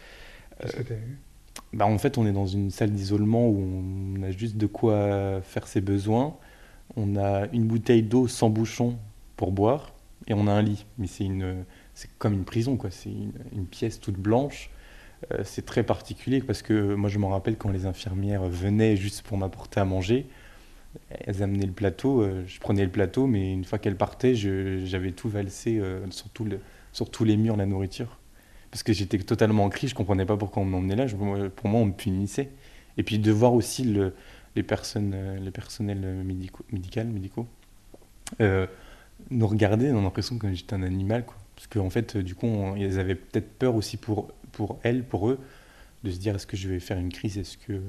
[1.72, 3.58] Bah, en fait, on est dans une salle d'isolement où
[4.16, 6.36] on a juste de quoi faire ses besoins.
[6.96, 8.96] On a une bouteille d'eau sans bouchon
[9.36, 9.92] pour boire
[10.26, 10.86] et on a un lit.
[10.98, 12.90] Mais c'est une, c'est comme une prison, quoi.
[12.90, 14.70] C'est une, pièce toute blanche.
[15.32, 19.22] Euh, c'est très particulier parce que moi, je me rappelle quand les infirmières venaient juste
[19.22, 20.26] pour m'apporter à manger,
[21.10, 25.12] elles amenaient le plateau, euh, je prenais le plateau, mais une fois qu'elles partaient, j'avais
[25.12, 26.60] tout valsé euh, sur, le,
[26.92, 28.18] sur tous les murs, la nourriture
[28.74, 31.06] parce que j'étais totalement en crise, je comprenais pas pourquoi on m'emmenait là.
[31.06, 32.50] pour moi, on me punissait.
[32.96, 34.16] Et puis de voir aussi le,
[34.56, 37.46] les personnes, euh, les personnels médicaux, médicaux,
[38.40, 38.66] euh,
[39.30, 41.36] nous regarder, on a l'impression que j'étais un animal, quoi.
[41.54, 45.38] Parce qu'en fait, du coup, ils avaient peut-être peur aussi pour, pour elles, pour eux,
[46.02, 47.80] de se dire est-ce que je vais faire une crise, est-ce que...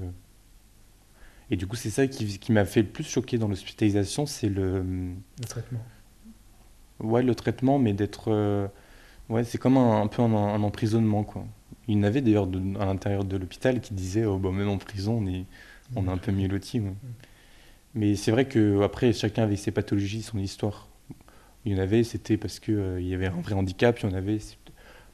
[1.50, 4.50] Et du coup, c'est ça qui, qui m'a fait le plus choquer dans l'hospitalisation, c'est
[4.50, 4.84] le...
[4.84, 5.84] Le traitement.
[7.00, 8.70] Ouais, le traitement, mais d'être...
[9.30, 11.24] Euh, Ouais, c'est comme un, peu un, emprisonnement.
[11.24, 11.46] Quoi.
[11.88, 12.48] Il y en avait d'ailleurs
[12.80, 15.46] à l'intérieur de l'hôpital qui disaient oh, bah, même en prison, on est,
[15.96, 16.82] on est un peu mieux lotis.
[17.94, 20.88] Mais c'est vrai qu'après, chacun avait ses pathologies, son histoire.
[21.66, 24.00] Il y en avait, c'était parce qu'il euh, il y avait un vrai handicap.
[24.00, 24.38] Il y en avait,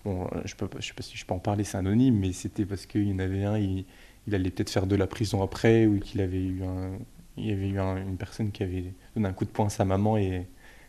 [0.03, 2.85] bon, je ne sais pas si je peux en parler, c'est anonyme, mais c'était parce
[2.85, 3.85] qu'il y en avait un, il,
[4.27, 6.91] il allait peut-être faire de la prison après, ou qu'il avait eu, un,
[7.37, 9.85] il y avait eu une personne qui avait donné un coup de poing à sa
[9.85, 10.47] maman, et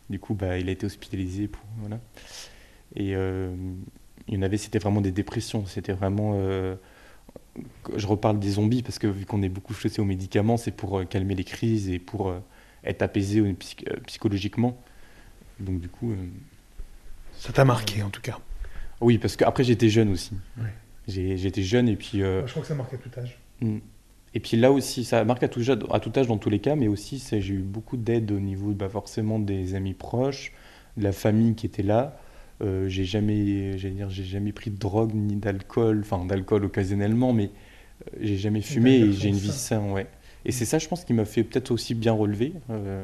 [0.09, 1.47] du coup, bah, il a été hospitalisé.
[1.47, 1.99] Pour, voilà.
[2.95, 3.53] Et euh,
[4.27, 5.65] il y en avait, c'était vraiment des dépressions.
[5.65, 6.33] C'était vraiment.
[6.35, 6.75] Euh,
[7.95, 10.99] je reparle des zombies parce que vu qu'on est beaucoup chaussé aux médicaments, c'est pour
[10.99, 12.33] euh, calmer les crises et pour
[12.83, 13.41] être apaisé
[14.07, 14.77] psychologiquement.
[15.59, 16.13] Donc du coup.
[17.37, 18.39] Ça t'a marqué en tout cas.
[19.01, 20.33] Oui, parce qu'après j'étais jeune aussi.
[21.07, 22.19] J'étais jeune et puis.
[22.19, 23.37] je crois que ça marque à tout âge.
[23.61, 23.79] Hmm.
[24.35, 26.75] Et puis là aussi, ça marque à tout, à tout âge dans tous les cas,
[26.75, 30.53] mais aussi j'ai eu beaucoup d'aide au niveau bah, forcément des amis proches,
[30.97, 32.19] de la famille qui était là.
[32.61, 37.45] Euh, j'ai jamais, dire, j'ai jamais pris de drogue ni d'alcool, enfin d'alcool occasionnellement, mais
[37.49, 40.07] euh, j'ai jamais fumé et j'ai une vie saine, ouais.
[40.45, 42.53] Et c'est ça, je pense, qui m'a fait peut-être aussi bien relever.
[42.69, 43.03] Euh,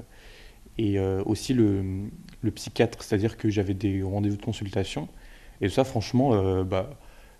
[0.77, 1.83] et aussi le,
[2.41, 5.09] le psychiatre, c'est-à-dire que j'avais des rendez-vous de consultation.
[5.59, 6.97] Et ça, franchement, bah,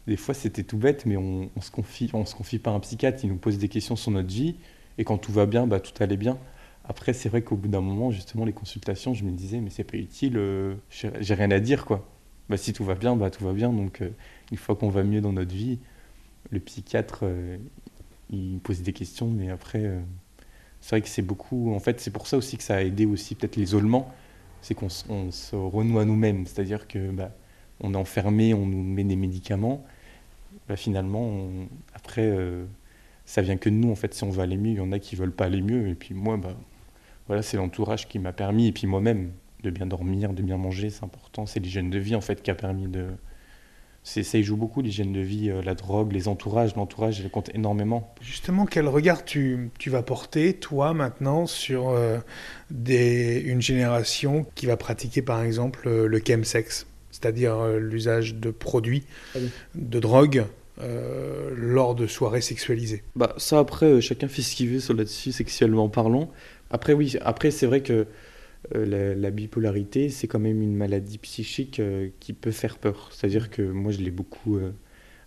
[0.07, 2.73] des fois c'était tout bête, mais on, on, se confie, on se confie pas à
[2.73, 4.55] un psychiatre, il nous pose des questions sur notre vie,
[4.97, 6.37] et quand tout va bien, bah, tout allait bien.
[6.89, 9.83] Après, c'est vrai qu'au bout d'un moment, justement, les consultations, je me disais, mais c'est
[9.83, 12.09] pas utile, euh, j'ai rien à dire, quoi.
[12.49, 13.71] Bah, si tout va bien, bah, tout va bien.
[13.71, 14.09] Donc, euh,
[14.51, 15.77] une fois qu'on va mieux dans notre vie,
[16.49, 17.57] le psychiatre, euh,
[18.31, 19.83] il pose des questions, mais après,
[20.81, 21.73] c'est vrai que c'est beaucoup.
[21.75, 24.11] En fait, c'est pour ça aussi que ça a aidé aussi peut-être l'isolement,
[24.61, 26.47] c'est qu'on se renoue à nous-mêmes.
[26.47, 27.31] C'est-à-dire que bah,
[27.81, 29.85] on est enfermé, on nous met des médicaments.
[30.67, 31.49] Bah, finalement,
[31.93, 32.35] après,
[33.25, 33.91] ça vient que de nous.
[33.91, 35.61] En fait, si on veut aller mieux, il y en a qui veulent pas aller
[35.61, 35.87] mieux.
[35.87, 36.55] Et puis moi, bah,
[37.29, 39.31] voilà, c'est l'entourage qui m'a permis, et puis moi-même,
[39.63, 41.45] de bien dormir, de bien manger, c'est important.
[41.45, 43.05] C'est l'hygiène de vie, en fait, qui a permis de...
[44.01, 46.75] Ça, y joue beaucoup, l'hygiène de vie, euh, la drogue, les entourages.
[46.75, 48.15] L'entourage, elle compte énormément.
[48.21, 52.17] Justement, quel regard tu, tu vas porter, toi, maintenant, sur euh,
[52.71, 59.03] des, une génération qui va pratiquer, par exemple, euh, le chemsex, c'est-à-dire l'usage de produits,
[59.75, 60.45] de drogue,
[61.57, 63.03] lors de soirées sexualisées?
[63.15, 66.31] Bah, Ça, après, chacun fait ce qu'il veut sur là-dessus, sexuellement parlant.
[66.71, 68.05] Après, oui, après, c'est vrai que
[68.75, 73.09] euh, la, bipolarité, c'est quand même une maladie psychique euh, qui peut faire peur.
[73.11, 74.71] C'est-à-dire que moi, je l'ai beaucoup euh,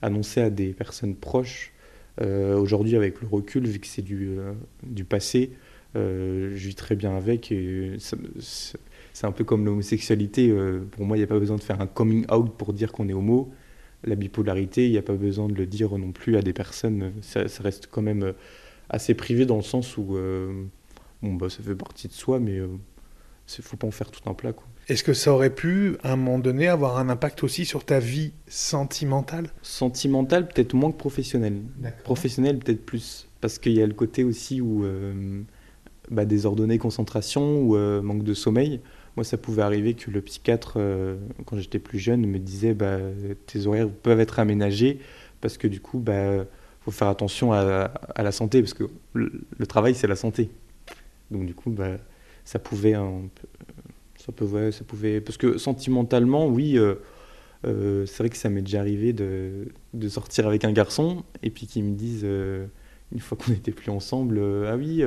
[0.02, 1.72] annoncé à des personnes proches.
[2.20, 4.36] Aujourd'hui, avec le recul, vu que c'est du,
[4.82, 5.50] du passé,
[5.94, 7.52] je vis très bien avec.
[7.98, 10.54] C'est un peu comme l'homosexualité.
[10.90, 13.08] pour moi, il n'y a pas besoin de faire un coming out pour dire qu'on
[13.08, 13.50] est homo.
[14.04, 17.12] La bipolarité, il n'y a pas besoin de le dire non plus à des personnes.
[17.22, 18.34] Ça reste quand même
[18.90, 20.16] assez privé dans le sens où
[21.22, 24.10] bon, bah, ça fait partie de soi, mais il euh, ne faut pas en faire
[24.10, 24.52] tout un plat.
[24.88, 28.00] Est-ce que ça aurait pu, à un moment donné, avoir un impact aussi sur ta
[28.00, 29.50] vie sentimentale?
[29.62, 31.62] Sentimentale, peut-être moins que professionnelle.
[32.04, 33.28] Professionnelle, peut-être plus.
[33.40, 35.42] Parce qu'il y a le côté aussi où euh,
[36.10, 38.80] bah, désordonnée concentration ou euh, manque de sommeil.
[39.16, 40.78] Moi, ça pouvait arriver que le psychiatre,
[41.44, 42.96] quand j'étais plus jeune, me disait bah,
[43.46, 45.00] tes horaires peuvent être aménagés
[45.42, 46.46] parce que du coup, bah,
[46.80, 50.48] faut faire attention à, la santé parce que le travail, c'est la santé.
[51.32, 51.96] Donc du coup, bah,
[52.44, 53.22] ça pouvait un
[54.24, 56.94] ça pouvait, ça pouvait, parce que sentimentalement, oui, euh,
[57.66, 61.50] euh, c'est vrai que ça m'est déjà arrivé de, de, sortir avec un garçon et
[61.50, 62.66] puis qu'il me dise euh,
[63.10, 65.02] une fois qu'on n'était plus ensemble, ah oui,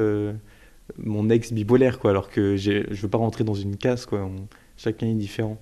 [0.98, 4.30] mon ex bipolaire quoi, alors que je veux pas rentrer dans une case quoi.
[4.76, 5.58] chacun est différent.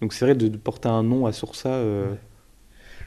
[0.00, 1.82] Donc c'est vrai de, porter un nom à sur ça.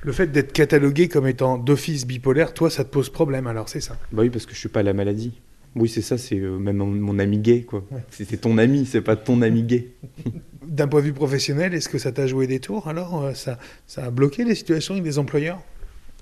[0.03, 3.79] Le fait d'être catalogué comme étant d'office bipolaire, toi, ça te pose problème alors, c'est
[3.79, 3.97] ça?
[4.11, 5.39] Bah oui, parce que je suis pas la maladie.
[5.75, 7.83] Oui, c'est ça, c'est euh, même mon, ami gay, quoi.
[8.09, 9.91] C'est ton ami, c'est pas ton ami gay.
[10.67, 13.57] D'un point de vue professionnel, est-ce que ça t'a joué des tours alors euh, ça,
[13.85, 15.61] ça a bloqué les situations avec des employeurs?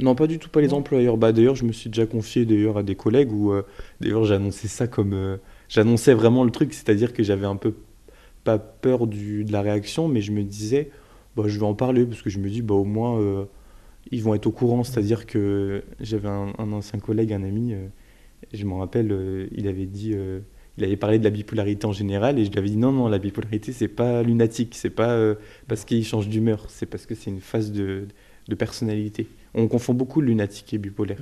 [0.01, 1.17] Non, pas du tout, pas les employeurs.
[1.17, 3.63] Bah, d'ailleurs, je me suis déjà confié d'ailleurs à des collègues où, euh,
[4.01, 7.73] d'ailleurs, j'annonçais ça comme, j'annonçais vraiment le truc, c'est-à-dire que j'avais un peu
[8.43, 10.89] pas peur du, de la réaction, mais je me disais,
[11.36, 13.47] bah, je vais en parler parce que je me dis, bah, au moins,
[14.12, 14.84] ils vont être au courant.
[14.84, 17.73] C'est-à-dire que j'avais un, ancien collègue, un ami,
[18.54, 20.39] je me rappelle, euh, il avait dit, euh,
[20.78, 23.08] il avait parlé de la bipolarité en général, et je lui avais dit non, non,
[23.08, 25.36] la bipolarité, c'est pas lunatique, c'est pas euh,
[25.67, 28.08] parce qu'il change d'humeur, c'est parce que c'est une phase de,
[28.58, 29.28] personnalité.
[29.54, 31.19] On confond beaucoup lunatique et bipolaire.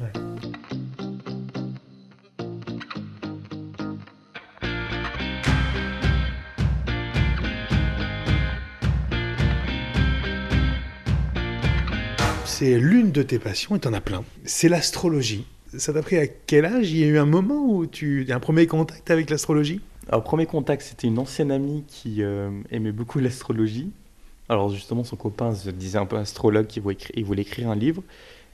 [12.45, 14.23] C'est l'une de tes passions, et t'en as plein.
[14.45, 15.45] C'est l'astrologie
[15.77, 16.91] ça t'a pris à quel âge?
[16.91, 19.81] Il y a eu un moment où tu as un premier contact avec l'astrologie?
[20.09, 23.91] Alors, premier contact, c'était une ancienne amie qui euh, aimait beaucoup l'astrologie.
[24.49, 28.03] Alors, justement, son copain se disait un peu astrologue, il voulait, écrire, un livre.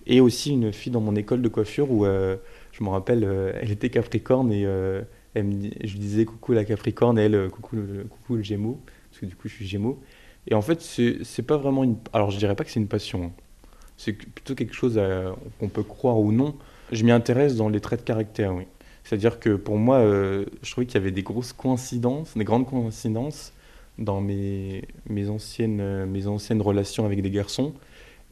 [0.05, 2.38] Et aussi une fille dans mon école de coiffure où, euh,
[2.71, 4.63] je me rappelle, euh, elle était Capricorne et
[5.36, 8.79] je lui disais coucou la Capricorne et elle coucou le, coucou le Gémeaux,
[9.10, 9.99] parce que du coup, je suis Gémeaux.
[10.47, 11.97] Et en fait, c'est pas vraiment une.
[12.13, 13.25] Alors, je dirais pas que c'est une passion.
[13.25, 13.32] Hein.
[13.97, 14.99] C'est plutôt quelque chose
[15.60, 16.55] qu'on peut croire ou non.
[16.91, 18.65] Je m'y intéresse dans les traits de caractère, oui.
[19.04, 22.67] C'est-à-dire que pour moi, euh, je trouvais qu'il y avait des grosses coïncidences, des grandes
[22.67, 23.54] coïncidences
[23.97, 27.73] dans mes, mes, anciennes, euh, mes anciennes relations avec des garçons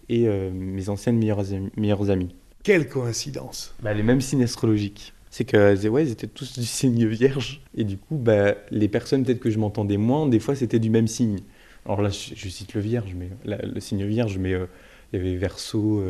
[0.07, 2.35] et euh, mes anciennes meilleures, amies, meilleures amies.
[2.61, 5.13] Quelle coïncidence bah, Les mêmes signes astrologiques.
[5.29, 7.61] C'est que ouais, ils étaient tous du signe vierge.
[7.75, 10.91] Et du coup, bah, les personnes peut-être que je m'entendais moins, des fois c'était du
[10.91, 11.39] même signe.
[11.85, 16.03] Alors là, je, cite le vierge, mais le signe vierge, mais il y avait verso,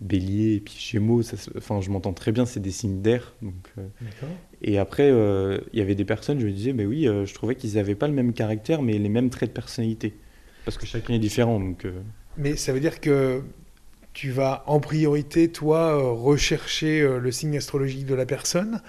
[0.00, 3.34] bélier et puis gémeaux, ça, enfin, je m'entends très bien, c'est des signes d'air.
[3.40, 3.86] Donc, euh.
[4.62, 7.34] et après, euh, il y avait des personnes, je me disais, mais oui, euh, je
[7.34, 10.14] trouvais qu'ils n'avaient pas le même caractère, mais les mêmes traits de personnalité.
[10.64, 11.60] Parce que chacun est différent.
[11.60, 11.86] Donc,
[12.36, 13.42] Mais ça veut dire que
[14.12, 18.82] tu vas en priorité, toi, rechercher le signe astrologique de la personne,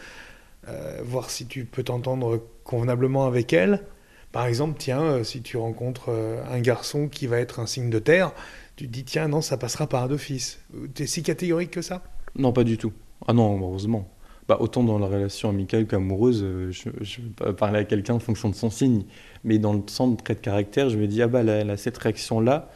[1.04, 3.84] voir si tu peux t'entendre convenablement avec elle.
[4.32, 6.10] Par exemple, tiens, si tu rencontres
[6.50, 8.34] un garçon qui va être un signe de terre,
[8.78, 10.60] tu te dis, tiens, non, ça passera par d'office.
[10.96, 12.04] Tu es si catégorique que ça?
[12.36, 12.94] Non, pas du tout.
[13.28, 14.08] Ah non, heureusement.
[14.48, 18.20] Bah, autant dans la relation amicale qu'amoureuse, euh, je, je vais parler à quelqu'un en
[18.20, 19.04] fonction de son signe.
[19.44, 21.76] Mais dans le sens de trait de caractère, je me dis, ah bah, elle a
[21.76, 22.70] cette réaction-là,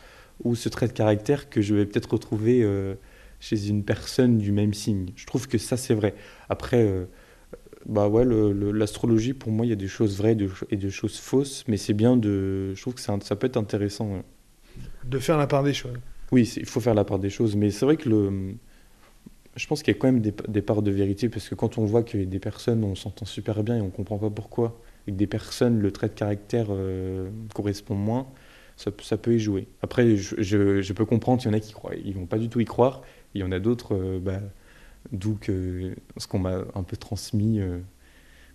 [0.44, 2.96] ou ce trait de caractère que je vais peut-être retrouver euh,
[3.40, 5.12] chez une personne du même signe.
[5.16, 6.16] Je trouve que ça, c'est vrai.
[6.50, 7.06] Après, euh,
[7.86, 10.36] bah ouais, l'astrologie, pour moi, il y a des choses vraies
[10.72, 12.74] et des choses fausses, mais c'est bien de.
[12.74, 14.24] Je trouve que ça peut être intéressant
[15.04, 15.98] de faire la part des choses.
[16.32, 18.56] Oui, il faut faire la part des choses, mais c'est vrai que le,
[19.56, 21.86] je pense qu'il y a quand même des, parts de vérité, parce que quand on
[21.86, 25.18] voit que des personnes, on s'entend super bien et on comprend pas pourquoi, et que
[25.18, 28.28] des personnes, le trait de caractère euh, correspond moins,
[28.78, 29.68] ça, ça, peut y jouer.
[29.82, 32.62] Après, je, peux comprendre qu'il y en a qui croient, ils vont pas du tout
[32.62, 33.02] y croire,
[33.34, 34.40] il y en a d'autres, euh, bah,
[35.12, 37.60] d'où que ce qu'on m'a un peu transmis.
[37.60, 37.80] Euh,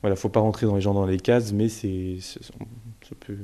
[0.02, 2.50] voilà, faut pas rentrer dans les gens dans les cases, mais c'est, ça
[3.20, 3.36] peut,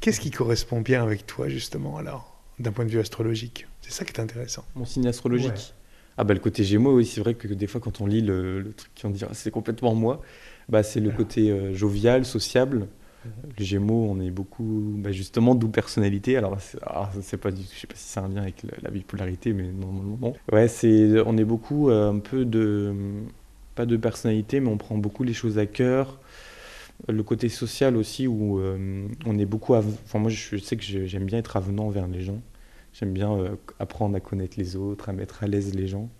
[0.00, 3.66] Qu'est-ce qui correspond bien avec toi, justement, alors, d'un point de vue astrologique?
[3.80, 4.64] C'est ça qui est intéressant.
[4.76, 5.74] Mon signe astrologique
[6.16, 8.72] Ah, bah, le côté Gémeaux, oui, c'est vrai que des fois, quand on lit le,
[8.76, 10.22] truc qui on dit c'est complètement moi,
[10.68, 12.86] bah, c'est le côté euh, jovial, sociable.
[13.24, 13.32] Mhm.
[13.58, 16.36] Les Gémeaux, on est beaucoup, bah, justement, d'où personnalité.
[16.36, 16.58] Alors,
[17.20, 20.18] c'est pas du, je sais pas si c'est un lien avec la bipolarité, mais normalement
[20.20, 20.34] non.
[20.52, 22.94] Ouais, c'est, on est beaucoup euh, un peu de,
[23.74, 26.20] pas de personnalité, mais on prend beaucoup les choses à cœur
[27.06, 31.24] le côté social aussi où euh, on est beaucoup enfin moi je sais que j'aime
[31.24, 32.40] bien être avenant vers les gens.
[32.92, 36.10] J'aime bien euh, apprendre à connaître les autres à mettre à l'aise les gens.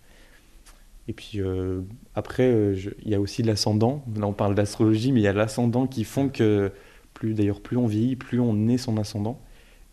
[1.07, 1.81] Et puis euh,
[2.15, 4.05] après il y a aussi l'ascendant.
[4.15, 6.71] Là on parle d'astrologie mais il y a l'ascendant qui font que
[7.13, 9.41] plus d'ailleurs plus on vieillit plus on est son ascendant.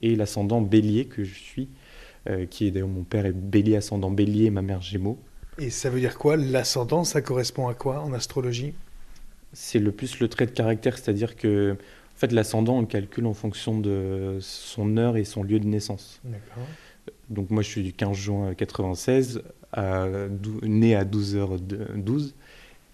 [0.02, 1.68] Et l'ascendant bélier que je suis
[2.50, 5.18] qui est d'ailleurs mon père est bélier ascendant bélier ma mère gémeaux.
[5.58, 6.36] Et ça veut dire quoi?
[6.36, 8.74] L'ascendant ça correspond à quoi en astrologie?
[9.56, 13.26] C'est le plus le trait de caractère, c'est-à-dire que en fait, l'ascendant, on le calcule
[13.26, 16.20] en fonction de son heure et son lieu de naissance.
[17.28, 19.42] Donc moi, je suis du 15 juin 96,
[20.62, 22.32] né à 12h12.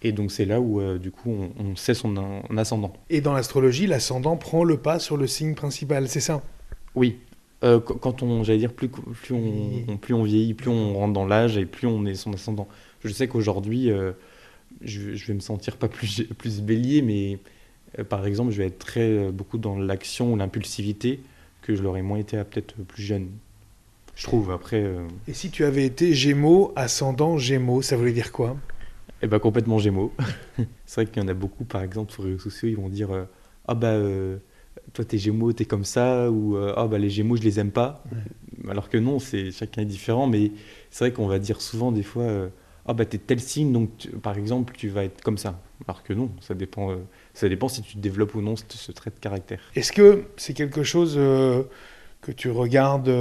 [0.05, 2.15] Et donc c'est là où, euh, du coup, on, sait son
[2.57, 2.93] ascendant.
[3.09, 6.41] Et dans l'astrologie, l'ascendant prend le pas sur le signe principal, c'est ça?
[6.95, 7.19] Oui.
[7.63, 11.25] Euh, quand on, j'allais dire, plus, plus, on, plus on vieillit, plus on rentre dans
[11.25, 12.69] l'âge et plus on est son ascendant.
[13.03, 13.91] Je sais qu'aujourd'hui...
[13.91, 14.13] Euh,
[14.81, 17.39] je, vais me sentir pas plus, plus bélier, mais
[17.99, 21.21] euh, par exemple, je vais être très euh, beaucoup dans l'action ou l'impulsivité
[21.61, 23.29] que je l'aurais moins été à peut-être plus jeune.
[24.15, 24.85] Je trouve, après...
[25.27, 28.57] Et si tu avais été Gémeaux, ascendant Gémeaux, ça voulait dire quoi?
[29.21, 30.13] Eh ben complètement Gémeaux.
[30.85, 32.89] c'est vrai qu'il y en a beaucoup, par exemple, sur les réseaux sociaux, ils vont
[32.89, 33.09] dire
[33.67, 33.97] Ah bah
[34.93, 37.71] toi t'es Gémeaux, t'es comme ça, ou euh, ah bah les Gémeaux je les aime
[37.71, 38.03] pas.
[38.69, 40.51] Alors que non, c'est chacun est différent, mais
[40.89, 42.49] c'est vrai qu'on va dire souvent des fois euh,
[42.85, 45.59] ah bah t'es tel signe, donc par exemple tu vas être comme ça.
[45.87, 46.97] Alors que non, ça dépend, euh,
[47.33, 49.59] ça dépend si tu développes ou non ce, ce trait de caractère.
[49.75, 53.11] Est-ce que c'est quelque chose que tu regardes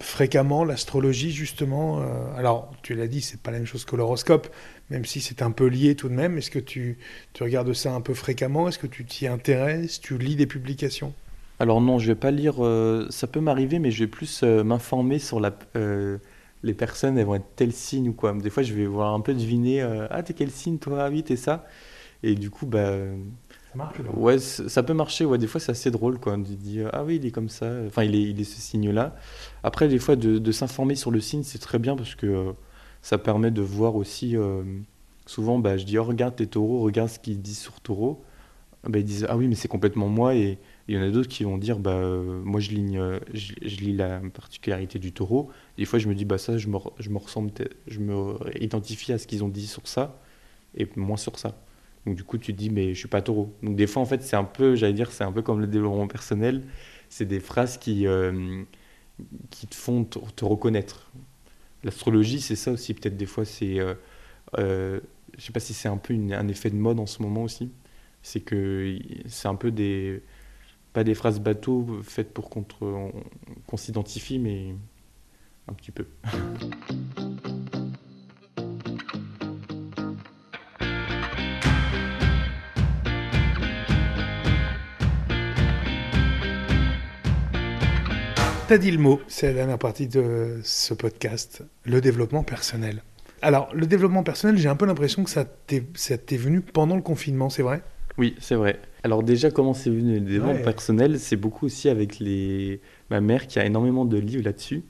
[0.00, 2.02] fréquemment, l'astrologie justement
[2.36, 4.48] Alors tu l'as dit, c'est pas la même chose que l'horoscope,
[4.90, 6.38] même si c'est un peu lié tout de même.
[6.38, 6.98] Est-ce que tu,
[7.32, 8.68] tu, regardes ça un peu fréquemment?
[8.68, 10.00] Est-ce que tu t'y intéresses?
[10.00, 11.14] Tu lis des publications?
[11.60, 12.64] Alors non, je vais pas lire.
[12.64, 16.18] Euh, ça peut m'arriver, mais je vais plus euh, m'informer sur la, euh,
[16.62, 17.18] les personnes.
[17.18, 18.32] Elles vont être tel signe ou quoi.
[18.32, 19.82] Des fois, je vais voir un peu deviner.
[20.10, 21.04] ah, t'es quel signe toi?
[21.04, 21.66] Ah oui, t'es ça.
[22.22, 22.92] Et du coup, bah.
[23.72, 25.24] Ça marche Ouais, ça peut marcher.
[25.24, 26.36] Ouais, des fois, c'est assez drôle quoi.
[26.36, 27.70] De dire ah oui, il est comme ça.
[27.86, 29.14] Enfin, il est, il est ce signe-là.
[29.62, 32.54] Après, des fois, de, de s'informer sur le signe, c'est très bien parce que
[33.02, 34.36] ça permet de voir aussi.
[34.36, 34.62] Euh,
[35.26, 38.22] souvent, bah, je dis oh, regarde tes taureaux, regarde ce qu'ils disent sur taureau.
[38.84, 40.34] Bah, ils disent ah oui, mais c'est complètement moi.
[40.34, 43.18] Et il y en a d'autres qui vont dire bah, euh, moi, je, ligne, euh,
[43.34, 45.50] je, lis la particularité du taureau.
[45.78, 47.52] Des fois, je me dis bah, ça, je me, ressemble,
[47.86, 50.20] je me identifie à ce qu'ils ont dit sur ça
[50.76, 51.56] et moins sur ça.
[52.04, 53.54] Donc, du coup, tu te dis mais je suis pas taureau.
[53.62, 55.68] Donc, des fois, en fait, c'est un peu, j'allais dire, c'est un peu comme le
[55.68, 56.64] développement personnel.
[57.08, 58.06] C'est des phrases qui,
[59.50, 61.10] qui te font te reconnaître.
[61.84, 63.78] L'astrologie, c'est ça aussi, peut-être des fois, c'est.
[63.78, 63.94] Euh,
[64.58, 65.00] euh,
[65.36, 67.70] je sais pas si c'est un peu un effet de mode en ce moment aussi.
[68.22, 70.22] C'est que c'est un peu des.
[70.92, 74.74] Pas des phrases bateaux faites pour qu'on s'identifie, mais
[75.68, 76.06] un petit peu.
[88.68, 93.02] T'as dit le mot, c'est la dernière partie de ce podcast, le développement personnel.
[93.40, 97.48] Alors, le développement personnel, j'ai un peu l'impression que ça t'est venu pendant le confinement,
[97.48, 97.80] c'est vrai?
[98.18, 98.78] Oui, c'est vrai.
[99.04, 101.18] Alors déjà, comment c'est venu le développement personnel?
[101.18, 102.82] C'est beaucoup aussi avec les...
[103.08, 104.82] ma mère qui a énormément de livres là-dessus.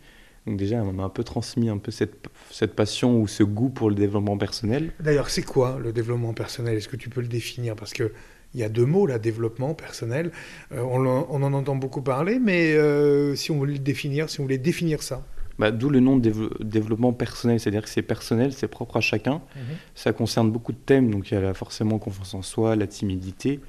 [0.48, 3.68] Donc déjà, elle m'a un peu transmis un peu cette, cette passion ou ce goût
[3.68, 4.92] pour le développement personnel.
[4.98, 6.78] D'ailleurs, c'est quoi le développement personnel?
[6.78, 7.76] Est-ce que tu peux le définir?
[7.76, 8.12] Parce que
[8.54, 10.32] il y a deux mots là, développement personnel.
[10.72, 14.44] Euh, on, en entend beaucoup parler, mais euh, si on voulait le définir, si on
[14.44, 15.22] voulait définir ça.
[15.58, 19.42] Bah, D'où le nom de développement personnel, c'est-à-dire que c'est personnel, c'est propre à chacun.
[19.54, 19.62] Mhm.
[19.94, 23.60] Ça concerne beaucoup de thèmes, donc il y a forcément confiance en soi, la timidité,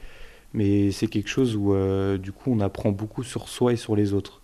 [0.53, 3.97] mais c'est quelque chose où euh, du coup on apprend beaucoup sur soi et sur
[3.97, 4.38] les autres.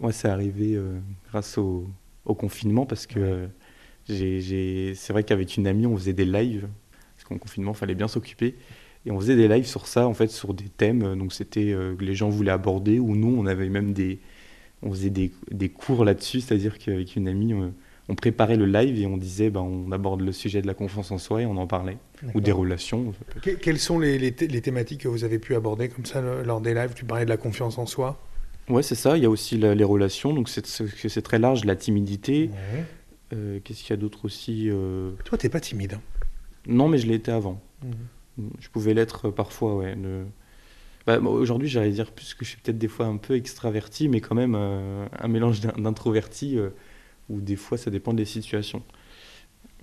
[0.00, 0.78] Moi, c'est arrivé
[1.30, 1.86] grâce au,
[2.24, 3.48] confinement parce que
[4.06, 6.68] c'est vrai qu'avec une amie, on faisait des lives,
[7.16, 8.54] parce qu'en confinement, il fallait bien s'occuper.
[9.06, 11.16] Et on faisait des lives sur ça, en fait, sur des thèmes.
[11.18, 14.18] Donc c'était euh, que les gens voulaient aborder, ou nous, on avait même des,
[14.82, 17.54] on faisait des, des cours là-dessus, c'est-à-dire qu'avec une amie,
[18.08, 21.10] on, préparait le live et on disait, ben, on aborde le sujet de la confiance
[21.10, 21.98] en soi et on en parlait,
[22.34, 23.12] ou des relations.
[23.60, 26.92] quelles sont les, les, thématiques que vous avez pu aborder comme ça lors des lives?
[26.94, 28.18] Tu parlais de la confiance en soi
[28.68, 29.16] Ouais, c'est ça.
[29.16, 32.50] Il y a aussi les relations, donc c'est très large, la timidité.
[33.32, 35.12] Euh, qu'est-ce qu'il y a d'autre aussi euh...
[35.24, 35.94] Toi, t'es pas timide.
[35.94, 36.00] Hein
[36.66, 37.60] non, mais je l'ai été avant.
[37.82, 38.50] Mhm.
[38.58, 39.96] Je pouvais l'être euh, parfois, ouais.
[41.06, 44.20] Bah, aujourd'hui, j'allais dire plus que je suis peut-être des fois un peu extraverti, mais
[44.20, 46.58] quand même euh, un mélange d'introverti,
[47.28, 48.82] où des fois ça dépend des situations.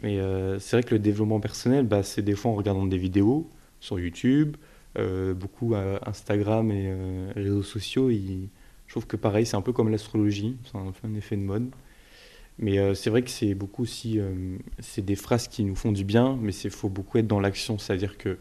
[0.02, 0.20] Mais
[0.60, 3.48] c'est vrai que le développement personnel, bah, c'est des fois en regardant des vidéos
[3.80, 4.58] sur YouTube,
[5.36, 6.92] beaucoup Instagram et
[7.36, 8.10] réseaux sociaux.
[8.92, 11.70] Je trouve que pareil, c'est un peu comme l'astrologie, c'est un, effet de mode.
[12.60, 14.20] Mais c'est vrai que c'est beaucoup aussi,
[14.80, 17.78] c'est des phrases qui nous font du bien, mais il faut beaucoup être dans l'action.
[17.78, 18.38] C'est-à-dire que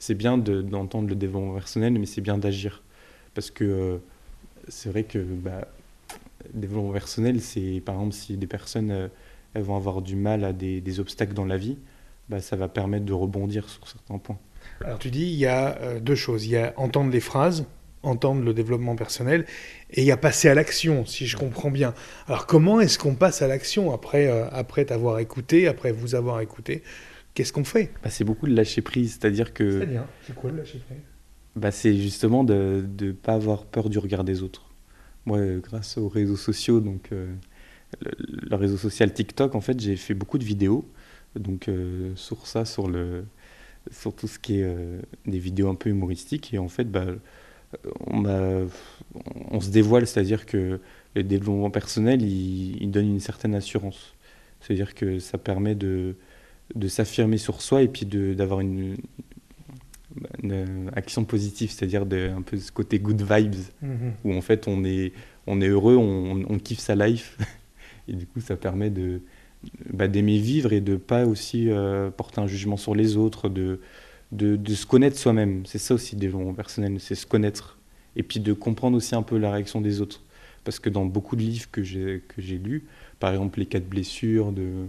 [0.00, 2.82] c'est bien d'entendre le développement personnel, mais c'est bien d'agir.
[3.34, 4.00] Parce que
[4.66, 5.68] c'est vrai que bah,
[6.52, 9.08] développement personnel, c'est par exemple si des personnes
[9.54, 11.78] elles vont avoir du mal à des, obstacles dans la vie,
[12.28, 14.38] bah, ça va permettre de rebondir sur certains points.
[14.84, 16.44] Alors tu dis, il y a deux choses.
[16.44, 17.66] Il y a entendre les phrases,
[18.02, 19.46] entendre le développement personnel
[19.90, 21.94] et a passer à l'action, si je comprends bien.
[22.26, 26.40] Alors comment est-ce qu'on passe à l'action après, euh, après t'avoir écouté, après vous avoir
[26.40, 26.82] écouté?
[27.34, 27.90] Qu'est-ce qu'on fait?
[28.02, 29.78] Bah, C'est beaucoup de lâcher prise, c'est-à-dire que...
[29.78, 30.98] C'est-à-dire C'est quoi le lâcher prise?
[31.56, 34.70] Bah, C'est justement de ne pas avoir peur du regard des autres.
[35.24, 37.32] Moi, euh, grâce aux réseaux sociaux, donc euh,
[38.00, 40.90] le, réseau social TikTok, en fait, j'ai fait beaucoup de vidéos,
[41.36, 41.70] donc
[42.14, 43.24] sur ça, sur, le,
[43.90, 44.76] sur tout ce qui est
[45.24, 47.06] des vidéos un peu humoristiques, et en fait, bah,
[48.06, 48.68] on,
[49.50, 50.80] on se dévoile, c'est-à-dire que
[51.14, 54.14] le développement personnel, il, donne une certaine assurance.
[54.60, 56.16] C'est-à-dire que ça permet de,
[56.74, 58.96] de s'affirmer sur soi et puis d'avoir une,
[60.94, 64.12] action positive, c'est-à-dire un peu ce côté good vibes, mm-hmm.
[64.24, 65.12] où en fait on est,
[65.46, 67.38] on est heureux, on, on kiffe sa life.
[68.08, 69.22] Et du coup, ça permet de
[69.92, 73.80] bah, d'aimer vivre et de pas aussi euh, porter un jugement sur les autres, de,
[74.32, 75.64] de, de se connaître soi-même.
[75.66, 77.78] C'est ça aussi le développement personnel, c'est se connaître.
[78.16, 80.22] Et puis de comprendre aussi un peu la réaction des autres.
[80.64, 82.84] Parce que dans beaucoup de livres que j'ai lu,
[83.20, 84.86] par exemple Les quatre blessures de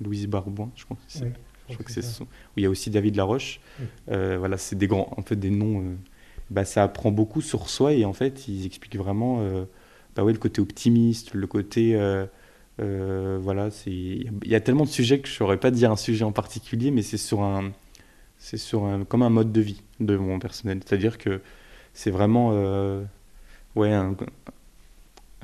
[0.00, 1.32] Louise Barbouin, je crois que c'est
[1.68, 2.26] je crois que c'est son...
[2.56, 3.60] il y a aussi David Laroche.
[4.10, 5.80] Euh, voilà, c'est des grands, en fait, des noms.
[5.80, 5.94] Euh,
[6.50, 9.64] bah, ça apprend beaucoup sur soi et en fait, ils expliquent vraiment euh,
[10.16, 11.94] bah ouais, le côté optimiste, le côté.
[12.78, 16.32] voilà, il y a tellement de sujets que je saurais pas dire un sujet en
[16.32, 17.72] particulier, mais c'est sur un,
[18.38, 20.80] c'est sur un, comme un mode de vie de mon personnel.
[20.84, 21.40] C'est-à-dire que
[21.92, 22.50] c'est vraiment,
[23.74, 24.14] ouais, un,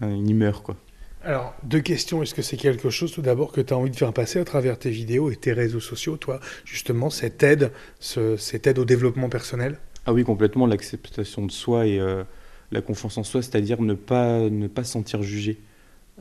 [0.03, 0.77] une humeur quoi.
[1.25, 2.23] Alors, deux questions.
[2.23, 4.45] Est-ce que c'est quelque chose, tout d'abord, que tu as envie de faire passer à
[4.45, 9.31] travers tes vidéos et tes réseaux sociaux, toi, justement, cette aide, cette aide au développement
[9.31, 9.79] personnel?
[10.05, 12.25] Ah oui, complètement, l'acceptation de soi et euh,
[12.73, 15.59] la confiance en soi, c'est-à-dire ne pas, ne pas se sentir jugé.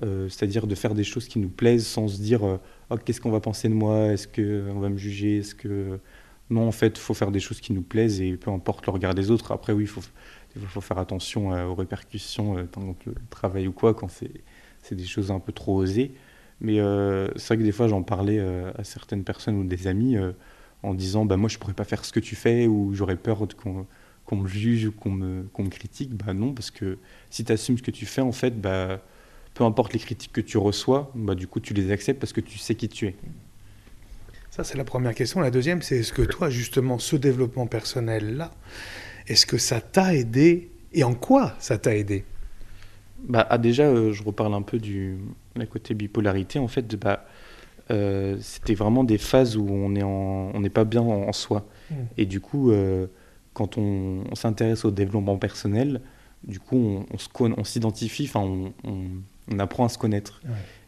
[0.04, 2.58] Euh, c'est-à-dire de faire des choses qui nous plaisent sans se dire euh,
[2.90, 6.00] oh, qu'est-ce qu'on va penser de moi, est-ce qu'on va me juger, est-ce que...
[6.54, 8.92] Non, en fait, il faut faire des choses qui nous plaisent et peu importe le
[8.92, 9.52] regard des autres.
[9.52, 10.02] Après, oui, il faut,
[10.68, 15.40] faut faire attention aux répercussions dans le travail ou quoi, quand c'est des choses un
[15.40, 16.14] peu trop osées.
[16.64, 19.88] Mais euh, c'est vrai que des fois, j'en parlais euh, à certaines personnes ou des
[19.88, 20.32] amis euh,
[20.82, 23.46] en disant bah, Moi, je pourrais pas faire ce que tu fais, ou j'aurais peur
[23.58, 26.16] qu'on me juge ou qu'on me, me, critique.
[26.16, 26.98] Bah non, parce que
[27.30, 29.02] si tu assumes ce que tu fais, en fait, bah,
[29.54, 32.42] peu importe les critiques que tu reçois, bah, du coup, tu les acceptes parce que
[32.42, 33.16] tu sais qui tu es.
[34.56, 35.40] Ça, c'est la première question.
[35.40, 38.52] La deuxième, c'est est-ce que toi, justement, ce développement personnel-là,
[39.28, 42.24] est-ce que ça t'a aidé et en quoi ça t'a aidé?
[43.28, 45.18] Bah, ah, Déjà, euh, je reparle un peu du
[45.56, 46.60] la côté bipolarité.
[46.60, 47.26] En fait, bah,
[47.90, 51.66] euh, c'était vraiment des phases où on n'est on pas bien en, soi.
[51.90, 51.96] Mm.
[52.20, 53.08] Et du coup, euh,
[53.56, 56.00] quand on, s'intéresse au développement personnel,
[56.44, 58.72] du coup, on, on s'identifie, enfin, on,
[59.52, 60.44] on, apprend à se connaître.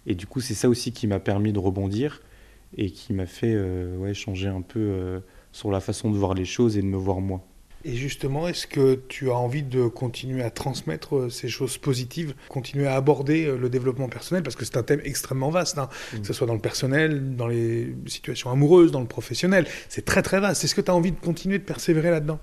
[0.05, 2.21] Et du coup, c'est ça aussi qui m'a permis de rebondir
[2.77, 3.55] et qui m'a fait
[3.97, 7.21] ouais, changer un peu sur la façon de voir les choses et de me voir
[7.21, 7.41] moi.
[7.87, 12.33] Et justement, est-ce que tu as envie de continuer à transmettre euh, ces choses positives,
[12.49, 15.87] continuer à aborder euh, le développement personnel, parce que c'est un thème extrêmement vaste, hein,
[16.11, 16.21] mm.
[16.21, 20.23] que ce soit dans le personnel, dans les situations amoureuses, dans le professionnel, c'est très
[20.23, 20.63] très vaste.
[20.63, 22.39] Est-ce que tu as envie de continuer de persévérer là-dedans?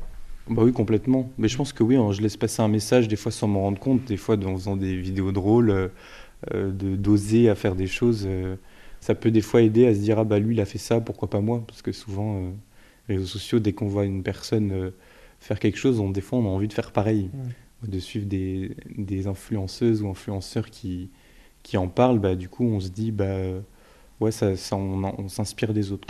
[0.49, 1.33] Bah oui, complètement.
[1.39, 3.63] Mais je pense que oui, hein, je laisse passer un message, des fois sans m'en
[3.63, 5.91] rendre compte, des fois en faisant des vidéos drôles, euh,
[6.71, 8.29] de d'oser à faire des choses.
[9.03, 11.01] Ça peut des fois aider à se dire, ah bah lui, il a fait ça,
[11.03, 11.63] pourquoi pas moi?
[11.67, 12.53] Parce que souvent,
[13.09, 14.93] les réseaux sociaux, dès qu'on voit une personne
[15.41, 17.29] faire quelque chose, on, des fois on a envie de faire pareil,
[17.87, 21.11] de suivre des, des, influenceuses ou influenceurs qui,
[21.65, 23.39] qui en parlent, bah, du coup on se dit, bah,
[24.21, 26.07] ouais, ça, ça on, on s'inspire des autres.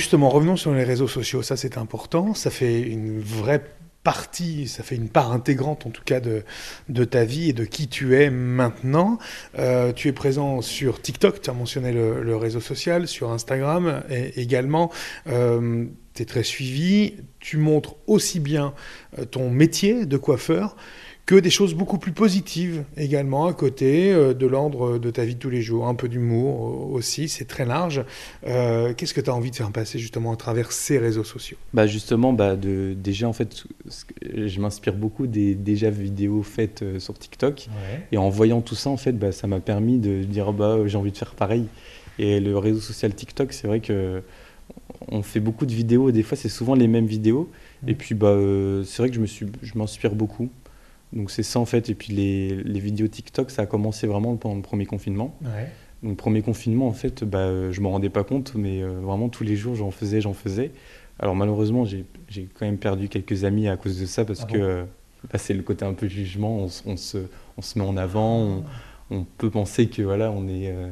[0.00, 3.62] Justement, revenons sur les réseaux sociaux, ça c'est important, ça fait une vraie
[4.02, 7.86] partie, ça fait une part intégrante en tout cas de, ta vie et de qui
[7.86, 9.18] tu es maintenant.
[9.58, 14.02] Euh, tu es présent sur TikTok, tu as mentionné le, réseau social, sur Instagram
[14.36, 14.90] également.
[15.26, 15.84] Euh,
[16.14, 18.72] tu es très suivi, tu montres aussi bien
[19.18, 20.76] euh, ton métier de coiffeur
[21.30, 25.36] que des choses beaucoup plus positives également à côté euh, de l'ordre de ta vie
[25.36, 28.04] de tous les jours, un peu d'humour aussi, c'est très large.
[28.48, 31.56] Euh, qu'est-ce que tu as envie de faire passer justement à travers ces réseaux sociaux?
[31.72, 33.62] Bah Justement, bah de, déjà en fait,
[34.28, 37.68] je m'inspire beaucoup des déjà vidéos faites euh, sur TikTok.
[38.10, 40.98] Et en voyant tout ça, en fait, bah, ça m'a permis de dire bah, j'ai
[40.98, 41.66] envie de faire pareil.
[42.18, 44.20] Et le réseau social TikTok, c'est vrai que
[45.06, 47.48] on fait beaucoup de vidéos, et des fois c'est souvent les mêmes vidéos.
[47.86, 48.36] Et puis bah,
[48.84, 50.50] c'est vrai que je, me suis, je m'inspire beaucoup.
[51.12, 51.88] Donc c'est ça en fait.
[51.88, 55.36] Et puis les, les, vidéos TikTok, ça a commencé vraiment pendant le premier confinement.
[55.42, 55.68] Ouais.
[56.02, 59.44] Donc premier confinement, en fait, bah, je me rendais pas compte, mais euh, vraiment tous
[59.44, 60.70] les jours, j'en faisais, j'en faisais.
[61.18, 62.06] Alors malheureusement, j'ai
[62.54, 64.84] quand même perdu quelques amis à cause de ça, parce ah que
[65.30, 67.18] bah, c'est le côté un peu jugement, on, on, se,
[67.58, 68.64] on se met en avant,
[69.10, 70.70] on, peut penser que voilà, on est...
[70.70, 70.88] Euh,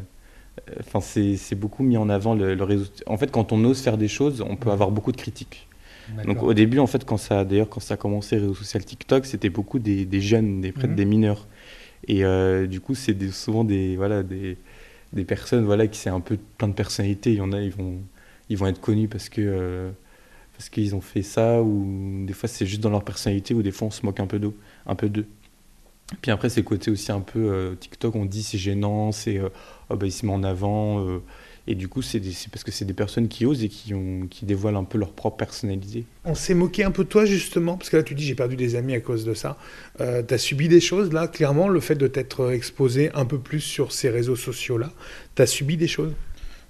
[0.80, 2.84] enfin, c'est beaucoup mis en avant le, le, réseau.
[3.06, 5.67] En fait, quand on ose faire des choses, on peut avoir beaucoup de critiques.
[6.24, 9.26] Donc au début, en fait, quand ça, d'ailleurs, quand ça a commencé réseau social TikTok,
[9.26, 10.96] c'était beaucoup des, des, jeunes, des prêtres, mhm.
[10.96, 11.46] des mineurs.
[12.06, 14.56] Et euh, du coup, c'est souvent des, voilà, des,
[15.12, 17.32] des personnes, voilà, qui c'est un peu plein de personnalités.
[17.32, 17.98] Il y en a, ils vont,
[18.48, 19.90] ils vont être connus parce que euh,
[20.56, 23.70] parce qu'ils ont fait ça, ou des fois c'est juste dans leur personnalité, ou des
[23.70, 24.54] fois on se moque un peu d'eux,
[24.86, 25.26] un peu d'eux.
[26.22, 29.40] Puis après, c'est le côté aussi un peu euh, TikTok, on dit c'est gênant, c'est
[29.40, 31.20] oh, bah, il se met en avant
[31.70, 34.46] et du coup, c'est parce que c'est des personnes qui osent et qui, ont, qui
[34.46, 36.06] dévoilent un peu leur propre personnalité.
[36.24, 38.56] On s'est moqué un peu de toi, justement, parce que là, tu dis j'ai perdu
[38.56, 39.58] des amis à cause de ça.
[40.00, 43.38] Euh, tu as subi des choses, là, clairement, le fait de t'être exposé un peu
[43.38, 44.90] plus sur ces réseaux sociaux-là,
[45.36, 46.14] tu as subi des choses?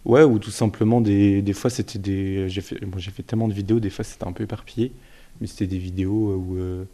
[0.05, 2.49] Ouais, ou tout simplement, des, des fois, c'était des.
[2.49, 4.91] J'ai fait, j'ai fait tellement de vidéos, des fois, c'était un peu éparpillé,
[5.41, 6.85] mais c'était des vidéos où, euh,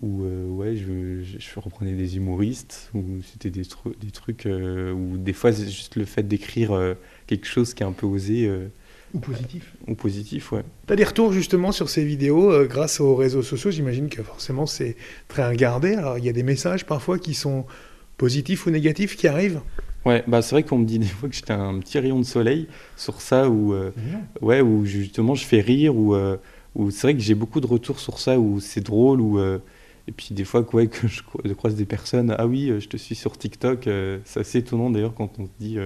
[0.00, 3.62] où euh, ouais, je, je, reprenais des humoristes, ou c'était des,
[4.00, 6.96] des trucs euh, où, des fois, juste le fait d'écrire
[7.36, 8.50] quelque chose qui est un peu osé.
[9.14, 9.74] ou positif.
[9.86, 10.62] Ou positif, ouais.
[10.86, 13.70] Tu as des retours justement sur ces vidéos grâce aux réseaux sociaux?
[13.70, 14.96] J'imagine que forcément c'est
[15.28, 15.94] très regardé.
[15.94, 17.66] Alors il y a des messages parfois qui sont
[18.16, 19.60] positifs ou négatifs qui arrivent?
[20.04, 22.24] Ouais, bah c'est vrai qu'on me dit des fois que j'étais un petit rayon de
[22.24, 22.66] soleil
[22.96, 23.90] sur ça, où, euh,
[24.40, 26.36] ouais, où justement je fais rire, ou euh,
[26.90, 29.58] c'est vrai que j'ai beaucoup de retours sur ça, où c'est drôle, ou euh,
[30.08, 31.22] et puis des fois ouais, que je,
[31.54, 33.88] croise des personnes, ah oui, je te suis sur TikTok,
[34.24, 35.78] c'est assez étonnant d'ailleurs quand on se dit,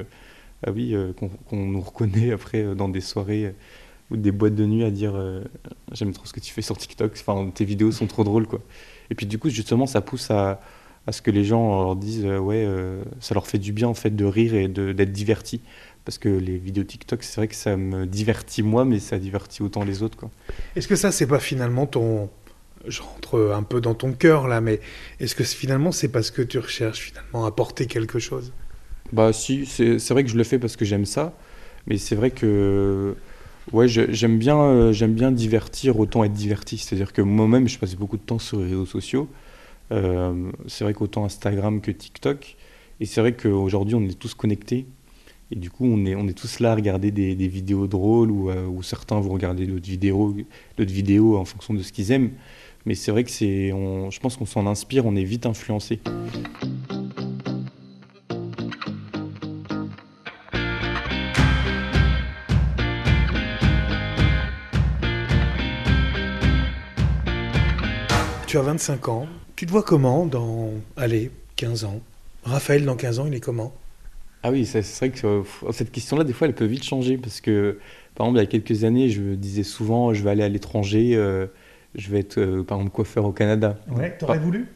[0.65, 3.55] ah oui, qu'on nous reconnaît après dans des soirées
[4.11, 5.15] ou des boîtes de nuit à dire,
[5.93, 8.61] j'aime trop ce que tu fais sur TikTok, enfin tes vidéos sont trop drôles, quoi.
[9.11, 10.61] Et puis du coup, justement, ça pousse à
[11.07, 13.89] à ce que les gens leur disent euh, ouais euh, ça leur fait du bien
[13.89, 15.61] en fait de rire et d'être divertis
[16.05, 19.63] parce que les vidéos TikTok c'est vrai que ça me divertit moi mais ça divertit
[19.63, 20.31] autant les autres quoi.
[20.75, 22.29] Est-ce que ça c'est pas finalement ton
[22.87, 24.81] je rentre un peu dans ton cœur là mais
[25.21, 28.53] est-ce que finalement c'est parce que tu recherches finalement apporter quelque chose?
[29.13, 31.37] Bah si c'est vrai que je le fais parce que j'aime ça
[31.87, 33.15] mais c'est vrai que
[33.73, 37.95] ouais j'aime bien euh, j'aime bien divertir autant être diverti c'est-à-dire que moi-même je passe
[37.95, 39.29] beaucoup de temps sur les réseaux sociaux
[39.93, 42.57] euh, c'est vrai qu'autant Instagram que TikTok.
[43.01, 44.87] Et c'est vrai qu'aujourd'hui, on est tous connectés.
[45.51, 48.51] Et du coup, on est, on est tous là à regarder des, vidéos drôles ou,
[48.51, 50.35] euh, ou, certains vont regarder d'autres vidéos,
[50.77, 52.33] d'autres vidéos en fonction de ce qu'ils aiment.
[52.85, 56.01] Mais c'est vrai que c'est, je pense qu'on s'en inspire, on est vite influencé.
[68.57, 72.01] Tu as 25 ans, tu te vois comment dans, allez, 15 ans?
[72.43, 73.75] Raphaël, dans 15 ans, il est comment?
[74.43, 75.43] Ah oui, c'est vrai que euh,
[75.73, 77.79] cette question-là, des fois, elle peut vite changer parce que,
[78.15, 80.49] par exemple, il y a quelques années, je me disais souvent, je vais aller à
[80.49, 81.49] l'étranger, euh,
[81.97, 83.79] je vais être, euh, par exemple, coiffeur au Canada.
[83.91, 84.69] Ouais, t'aurais voulu?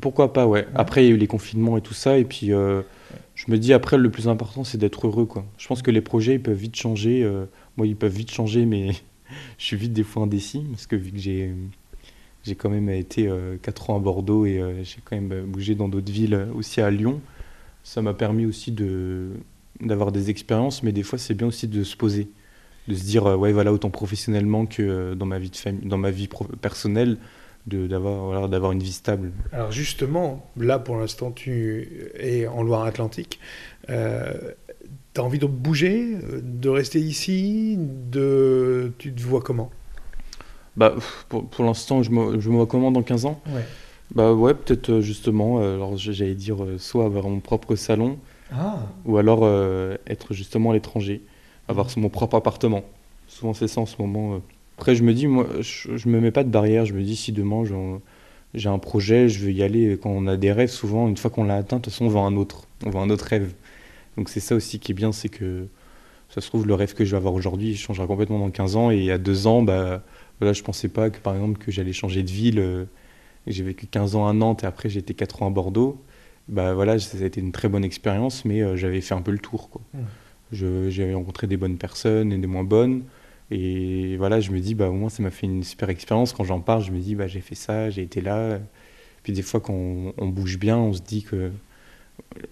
[0.00, 0.66] Pourquoi pas, ouais.
[0.74, 3.74] Après, il y a eu les confinements et tout ça, et puis je me dis,
[3.74, 5.44] après, le plus important, c'est d'être heureux, quoi.
[5.58, 7.30] Je pense que les projets, ils peuvent vite changer.
[7.76, 8.92] moi, ils peuvent vite changer, mais
[9.58, 11.52] je suis vite des fois indécis parce que vu que j'ai
[12.46, 13.28] j'ai quand même été
[13.62, 16.48] 4 euh, ans à Bordeaux et euh, j'ai quand même euh, bougé dans d'autres villes,
[16.54, 17.20] aussi à Lyon.
[17.82, 18.72] Ça m'a permis aussi
[19.80, 22.28] d'avoir des expériences, mais des fois c'est bien aussi de se poser,
[22.88, 26.10] de se dire ouais voilà autant professionnellement que dans ma vie de famille, dans ma
[26.10, 26.28] vie
[26.60, 27.18] personnelle,
[27.66, 29.30] d'avoir voilà, d'avoir une vie stable.
[29.52, 33.38] Alors justement, là pour l'instant tu es en Loire-Atlantique.
[33.88, 34.34] Euh,
[35.14, 39.70] tu as envie de bouger, de rester ici, de tu te vois comment?
[40.76, 40.94] Bah,
[41.28, 43.64] pour, pour l'instant, je me, je me comment dans 15 ans ouais.
[44.14, 48.18] Bah ouais, peut-être euh, justement, euh, alors j'allais dire euh, soit avoir mon propre salon,
[48.52, 48.78] ah.
[49.04, 49.46] ou alors
[50.06, 51.22] être justement à l'étranger,
[51.68, 52.84] avoir mon propre appartement.
[53.26, 54.40] Souvent c'est ça en ce moment.
[54.78, 57.16] Après je me dis, moi, je, je me mets pas de barrière, je me dis
[57.16, 57.64] si demain
[58.54, 59.98] j'ai un projet, je veux y aller.
[60.00, 62.08] Quand on a des rêves, souvent, une fois qu'on l'a atteint, de toute façon, on
[62.08, 62.68] veut un autre.
[62.84, 63.52] On veut un autre rêve.
[64.16, 65.66] Donc c'est ça aussi qui est bien, c'est que
[66.28, 68.90] ça se trouve, le rêve que je vais avoir aujourd'hui changera complètement dans 15 ans.
[68.90, 70.02] Et à deux ans, bah,
[70.40, 72.58] voilà, je pensais pas que par exemple que j'allais changer de ville.
[72.58, 72.84] Euh,
[73.46, 76.02] j'ai vécu 15 ans à Nantes et après été 4 ans à Bordeaux.
[76.48, 79.32] Bah voilà, ça a été une très bonne expérience, mais euh, j'avais fait un peu
[79.32, 79.70] le tour.
[79.70, 79.82] Quoi.
[80.52, 83.04] J'avais rencontré des bonnes personnes et des moins bonnes.
[83.50, 86.32] Et voilà, je me dis, bah, au moins, ça m'a fait une super expérience.
[86.32, 88.60] Quand j'en parle, je me dis, bah, j'ai fait ça, j'ai été là.
[89.22, 91.50] Puis des fois, quand on, bouge bien, on se dit que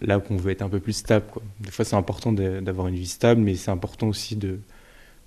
[0.00, 1.26] là, qu'on veut être un peu plus stable.
[1.32, 1.42] Quoi.
[1.60, 4.60] Des fois, c'est important d'avoir une vie stable, mais c'est important aussi de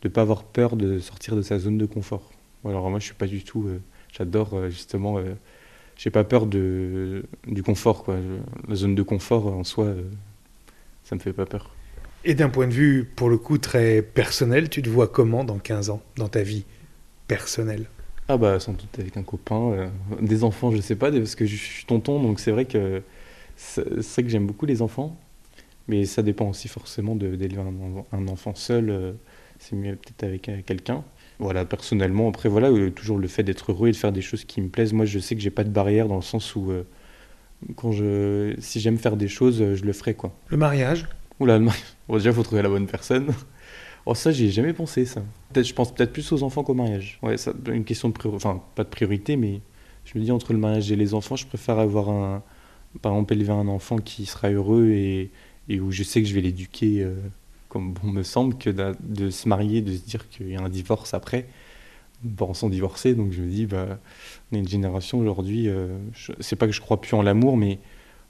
[0.03, 2.31] ne pas avoir peur de sortir de sa zone de confort.
[2.69, 3.67] Alors moi, je suis pas du tout.
[3.67, 5.17] Euh, j'adore euh, justement.
[5.17, 5.33] Euh,
[5.95, 8.03] j'ai pas peur de, du confort.
[8.03, 8.17] Quoi.
[8.67, 9.95] La zone de confort en soi,
[11.03, 11.71] ça me fait pas peur.
[12.23, 15.57] Et d'un point de vue, pour le coup, très personnel, tu te vois comment dans
[15.57, 16.65] 15 ans, dans ta vie
[17.27, 17.87] personnelle?
[18.27, 19.89] Ah bah sans doute avec un copain,
[20.21, 23.01] des enfants, je sais pas, parce que je suis tonton, donc c'est vrai que
[23.55, 25.17] c'est vrai que j'aime beaucoup les enfants,
[25.87, 29.15] mais ça dépend aussi forcément d'élever un, un, enfant seul,
[29.57, 31.03] c'est mieux peut-être avec quelqu'un.
[31.39, 34.43] Voilà, personnellement, après, voilà, euh, toujours le fait d'être heureux et de faire des choses
[34.43, 34.93] qui me plaisent.
[34.93, 36.83] Moi, je sais que j'ai pas de barrière dans le sens où, euh,
[37.75, 40.35] quand je, si j'aime faire des choses, euh, je le ferai, quoi.
[40.47, 41.07] Le mariage?
[41.39, 41.83] Oula, le mariage.
[42.07, 43.27] Bon, déjà, faut trouver la bonne personne.
[44.05, 45.21] Oh, ça, j'y ai jamais pensé, ça.
[45.51, 47.19] Peut-être, je pense peut-être plus aux enfants qu'au mariage.
[47.21, 49.61] Ouais, ça, une question de priorité, enfin, pas de priorité, mais
[50.05, 52.41] je me dis, entre le mariage et les enfants, je préfère avoir un,
[53.01, 55.31] par exemple, élever un enfant qui sera heureux et,
[55.67, 57.05] et où je sais que je vais l'éduquer
[57.79, 61.13] bon me semble, que de, se marier, de se dire qu'il y a un divorce
[61.13, 61.47] après.
[62.23, 63.99] Bon, sont divorcés, donc je me dis, bah,
[64.51, 65.97] on est une génération aujourd'hui, euh,
[66.39, 67.79] c'est pas que je crois plus en l'amour, mais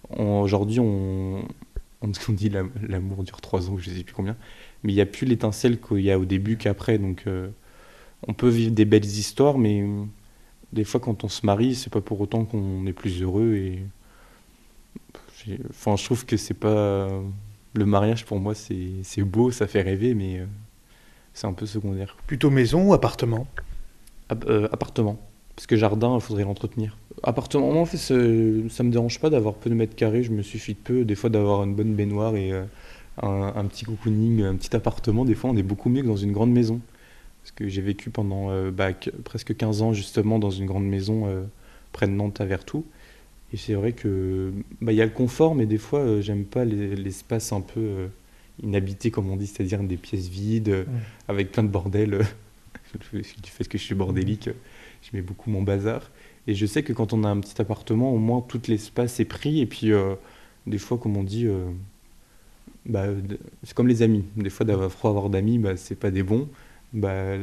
[0.09, 1.45] aujourd'hui, on,
[2.01, 4.35] on dit l'amour dure trois ans, je sais plus combien,
[4.83, 6.97] mais il n'y a plus l'étincelle qu'il y a au début qu'après.
[6.97, 7.49] Donc, euh,
[8.27, 10.03] on peut vivre des belles histoires, mais euh,
[10.73, 13.55] des fois, quand on se marie, c'est pas pour autant qu'on est plus heureux.
[13.55, 13.79] Et
[15.69, 17.09] enfin, je trouve que c'est pas
[17.74, 20.45] le mariage pour moi, c'est beau, ça fait rêver, mais euh,
[21.34, 22.18] c'est un peu secondaire.
[22.28, 23.47] Plutôt maison ou appartement?
[24.30, 25.18] Appartement,
[25.55, 26.97] parce que jardin, il faudrait l'entretenir.
[27.24, 30.41] Appartement, moi, en fait, ça me dérange pas d'avoir peu de mètres carrés, je me
[30.41, 32.51] suffis de peu, des fois d'avoir une bonne baignoire et
[33.22, 36.32] un, petit cocooning, un petit appartement, des fois on est beaucoup mieux que dans une
[36.32, 36.80] grande maison.
[37.41, 38.89] Parce que j'ai vécu pendant euh, bah,
[39.24, 41.43] presque 15 ans justement dans une grande maison euh,
[41.93, 42.86] près de Nantes à Vertou.
[43.53, 46.43] Et c'est vrai que bah, il y a le confort, mais des fois euh, j'aime
[46.43, 48.07] pas l'espace un peu
[48.61, 50.85] inhabité comme on dit, c'est-à-dire des pièces vides
[51.27, 52.25] avec plein de bordel.
[53.11, 54.49] du fait que je suis bordélique,
[55.01, 56.09] je mets beaucoup mon bazar.
[56.47, 59.25] Et je sais que quand on a un petit appartement, au moins tout l'espace est
[59.25, 59.59] pris.
[59.59, 59.91] Et puis
[60.65, 61.47] des fois, comme on dit,
[62.87, 63.07] bah,
[63.63, 64.23] c'est comme les amis.
[64.35, 66.47] Des fois, d'avoir trop avoir d'amis, bah, c'est pas des bons.
[66.93, 67.35] Bah,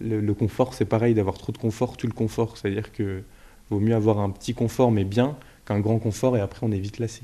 [0.00, 2.56] le, confort, c'est pareil, d'avoir trop de confort, tu le confort.
[2.56, 3.22] C'est-à-dire que
[3.70, 5.36] vaut mieux avoir un petit confort, mais bien,
[5.66, 7.22] qu'un grand confort, et après, on est vite lassé.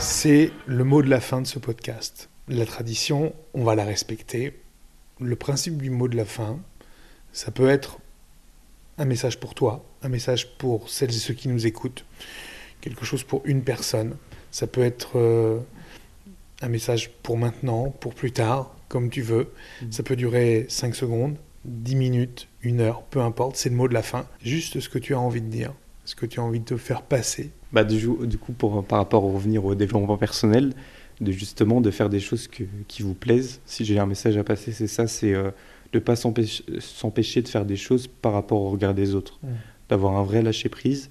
[0.00, 2.30] C'est le mot de la fin de ce podcast.
[2.48, 4.54] La tradition, on va la respecter
[5.20, 6.58] le principe du mot de la fin,
[7.32, 7.98] ça peut être
[8.98, 12.04] un message pour toi, un message pour celles et ceux qui nous écoutent,
[12.84, 14.14] quelque chose pour une personne.
[14.50, 15.58] Ça peut être euh,
[16.60, 19.50] un message pour maintenant, pour plus tard, comme tu veux.
[19.80, 19.86] Mm.
[19.90, 23.94] Ça peut durer 5 secondes, 10 minutes, une heure, peu importe, c'est le mot de
[23.94, 24.26] la fin.
[24.42, 25.72] Juste ce que tu as envie de dire,
[26.04, 27.50] ce que tu as envie de te faire passer.
[27.72, 28.06] Bah, du,
[28.38, 30.74] coup, pour, par rapport au revenir au développement personnel,
[31.22, 33.60] de justement de faire des choses qui vous plaisent.
[33.64, 35.50] Si j'ai un message à passer, c'est ça, c'est euh,
[35.92, 39.48] de ne pas s'empêcher de faire des choses par rapport au regard des autres, mmh.
[39.88, 41.08] d'avoir un vrai lâcher prise.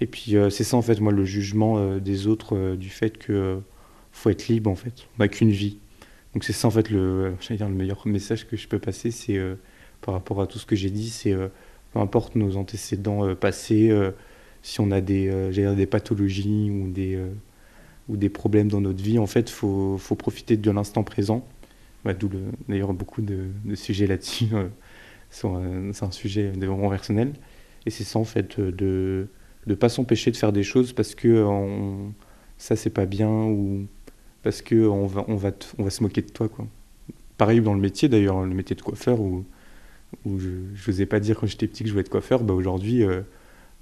[0.00, 3.18] Et puis euh, c'est ça en fait, moi, le jugement euh, des autres du fait
[3.18, 3.60] que
[4.12, 5.78] faut être libre en fait, on n'a qu'une vie.
[6.34, 9.38] Donc c'est ça en fait le, dire, le meilleur message que je peux passer, c'est
[10.00, 11.34] par rapport à tout ce que j'ai dit, c'est
[11.92, 13.92] peu importe nos antécédents passés,
[14.62, 17.18] si on a des, des pathologies ou des
[18.10, 21.46] ou des problèmes dans notre vie, en fait, faut, faut, profiter de l'instant présent.
[22.04, 22.28] Bah, D'où
[22.68, 24.48] d'ailleurs beaucoup de, sujets là-dessus.
[24.52, 24.68] Euh,
[25.44, 27.32] euh, c'est un sujet de personnel.
[27.86, 29.28] Et c'est ça, en fait, de
[29.66, 32.12] ne pas s'empêcher de faire des choses parce que on,
[32.58, 33.86] ça, c'est pas bien ou
[34.42, 36.48] parce qu'on va, on va, on va se moquer de toi.
[36.48, 36.66] Quoi.
[37.38, 39.44] Pareil dans le métier, d'ailleurs, le métier de coiffeur, où,
[40.24, 40.48] où je
[40.86, 42.42] n'osais pas dire quand j'étais petit que je voulais être coiffeur.
[42.42, 43.22] Bah, Aujourd'hui, euh,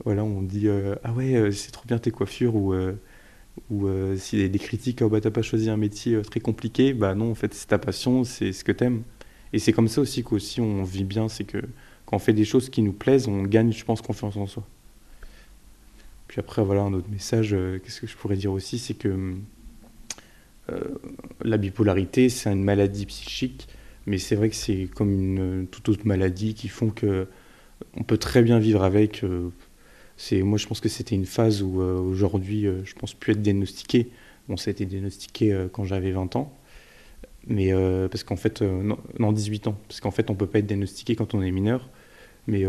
[0.04, 0.68] voilà, on dit
[1.04, 2.74] Ah ouais, c'est trop bien tes coiffures ou
[3.70, 6.22] ou euh, s'il y a des critiques, oh, bah, t'as pas choisi un métier euh,
[6.22, 9.02] très compliqué, bah non, en fait, c'est ta passion, c'est ce que t'aimes.
[9.52, 11.58] Et c'est comme ça aussi qu'aussi on vit bien, c'est que
[12.06, 14.66] quand on fait des choses qui nous plaisent, on gagne, je pense, confiance en soi.
[16.28, 19.34] Puis après, voilà, un autre message, euh, qu'est-ce que je pourrais dire aussi, c'est que
[21.40, 23.68] la bipolarité, c'est une maladie psychique,
[24.04, 27.26] mais c'est vrai que c'est comme une toute autre maladie qui font que
[27.94, 29.24] on peut très bien vivre avec
[30.32, 33.42] moi je pense que c'était une phase où euh, aujourd'hui euh, je pense plus être
[33.42, 34.10] diagnostiqué.
[34.48, 36.52] Bon, ça a été diagnostiqué euh, quand j'avais 20 ans,
[37.46, 37.72] mais
[38.10, 41.34] parce qu'en fait non, 18 ans, parce qu'en fait on peut pas être diagnostiqué quand
[41.34, 41.88] on est mineur.
[42.48, 42.64] Mais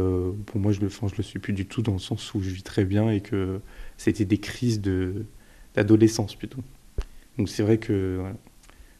[0.45, 2.49] pour moi, je le, je le suis plus du tout dans le sens où je
[2.49, 3.61] vis très bien et que
[3.97, 5.25] c'était des crises de,
[5.73, 6.59] d'adolescence plutôt.
[7.37, 8.21] Donc c'est vrai que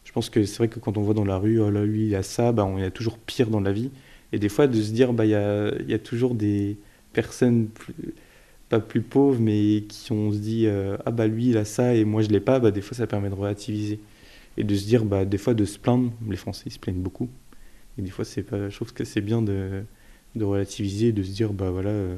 [0.04, 2.06] je pense que c'est vrai que quand on voit dans la rue, oh là, lui,
[2.08, 3.90] il a ça, bah, il y a toujours pire dans la vie.
[4.32, 6.78] Et des fois, de se dire, bah, il y a, y a toujours des
[7.12, 7.68] personnes
[8.70, 11.94] pas plus pauvres, mais qui on se dit euh, ah bah lui il a ça
[11.94, 14.00] et moi je l'ai pas, bah des fois ça permet de relativiser
[14.56, 16.12] et de se dire bah des fois de se plaindre.
[16.28, 17.28] Les Français ils se plaignent beaucoup
[17.98, 19.84] et des fois pas, je trouve que c'est bien de,
[20.36, 22.16] de relativiser, de se dire bah voilà euh,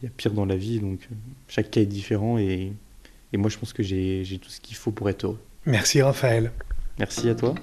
[0.00, 1.14] il y a pire dans la vie donc euh,
[1.48, 2.72] chaque cas est différent et,
[3.32, 5.40] et moi je pense que j'ai tout ce qu'il faut pour être heureux.
[5.66, 6.52] Merci Raphaël.
[6.98, 7.54] Merci à toi.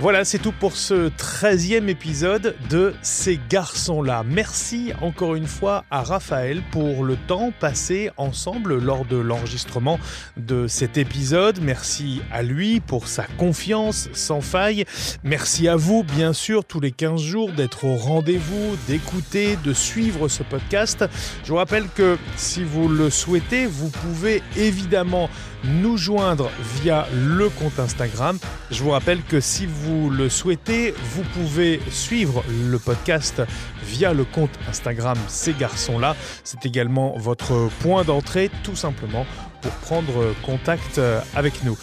[0.00, 4.24] Voilà, c'est tout pour ce 13e épisode de Ces garçons-là.
[4.26, 10.00] Merci encore une fois à Raphaël pour le temps passé ensemble lors de l'enregistrement
[10.38, 11.60] de cet épisode.
[11.60, 14.86] Merci à lui pour sa confiance sans faille.
[15.22, 20.28] Merci à vous, bien sûr, tous les 15 jours d'être au rendez-vous, d'écouter, de suivre
[20.28, 21.04] ce podcast.
[21.44, 25.28] Je vous rappelle que si vous le souhaitez, vous pouvez évidemment
[25.64, 26.50] nous joindre
[26.80, 28.38] via le compte Instagram.
[28.70, 33.42] Je vous rappelle que si vous le souhaitez, vous pouvez suivre le podcast
[33.84, 36.16] via le compte Instagram Ces garçons-là.
[36.44, 39.26] C'est également votre point d'entrée tout simplement
[39.60, 41.00] pour prendre contact
[41.34, 41.76] avec nous.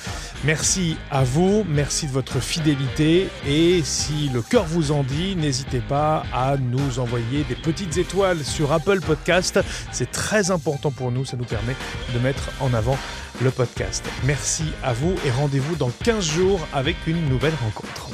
[0.43, 5.79] Merci à vous, merci de votre fidélité et si le cœur vous en dit, n'hésitez
[5.79, 9.59] pas à nous envoyer des petites étoiles sur Apple Podcast.
[9.91, 11.75] C'est très important pour nous, ça nous permet
[12.13, 12.97] de mettre en avant
[13.41, 14.05] le podcast.
[14.23, 18.09] Merci à vous et rendez-vous dans 15 jours avec une nouvelle rencontre.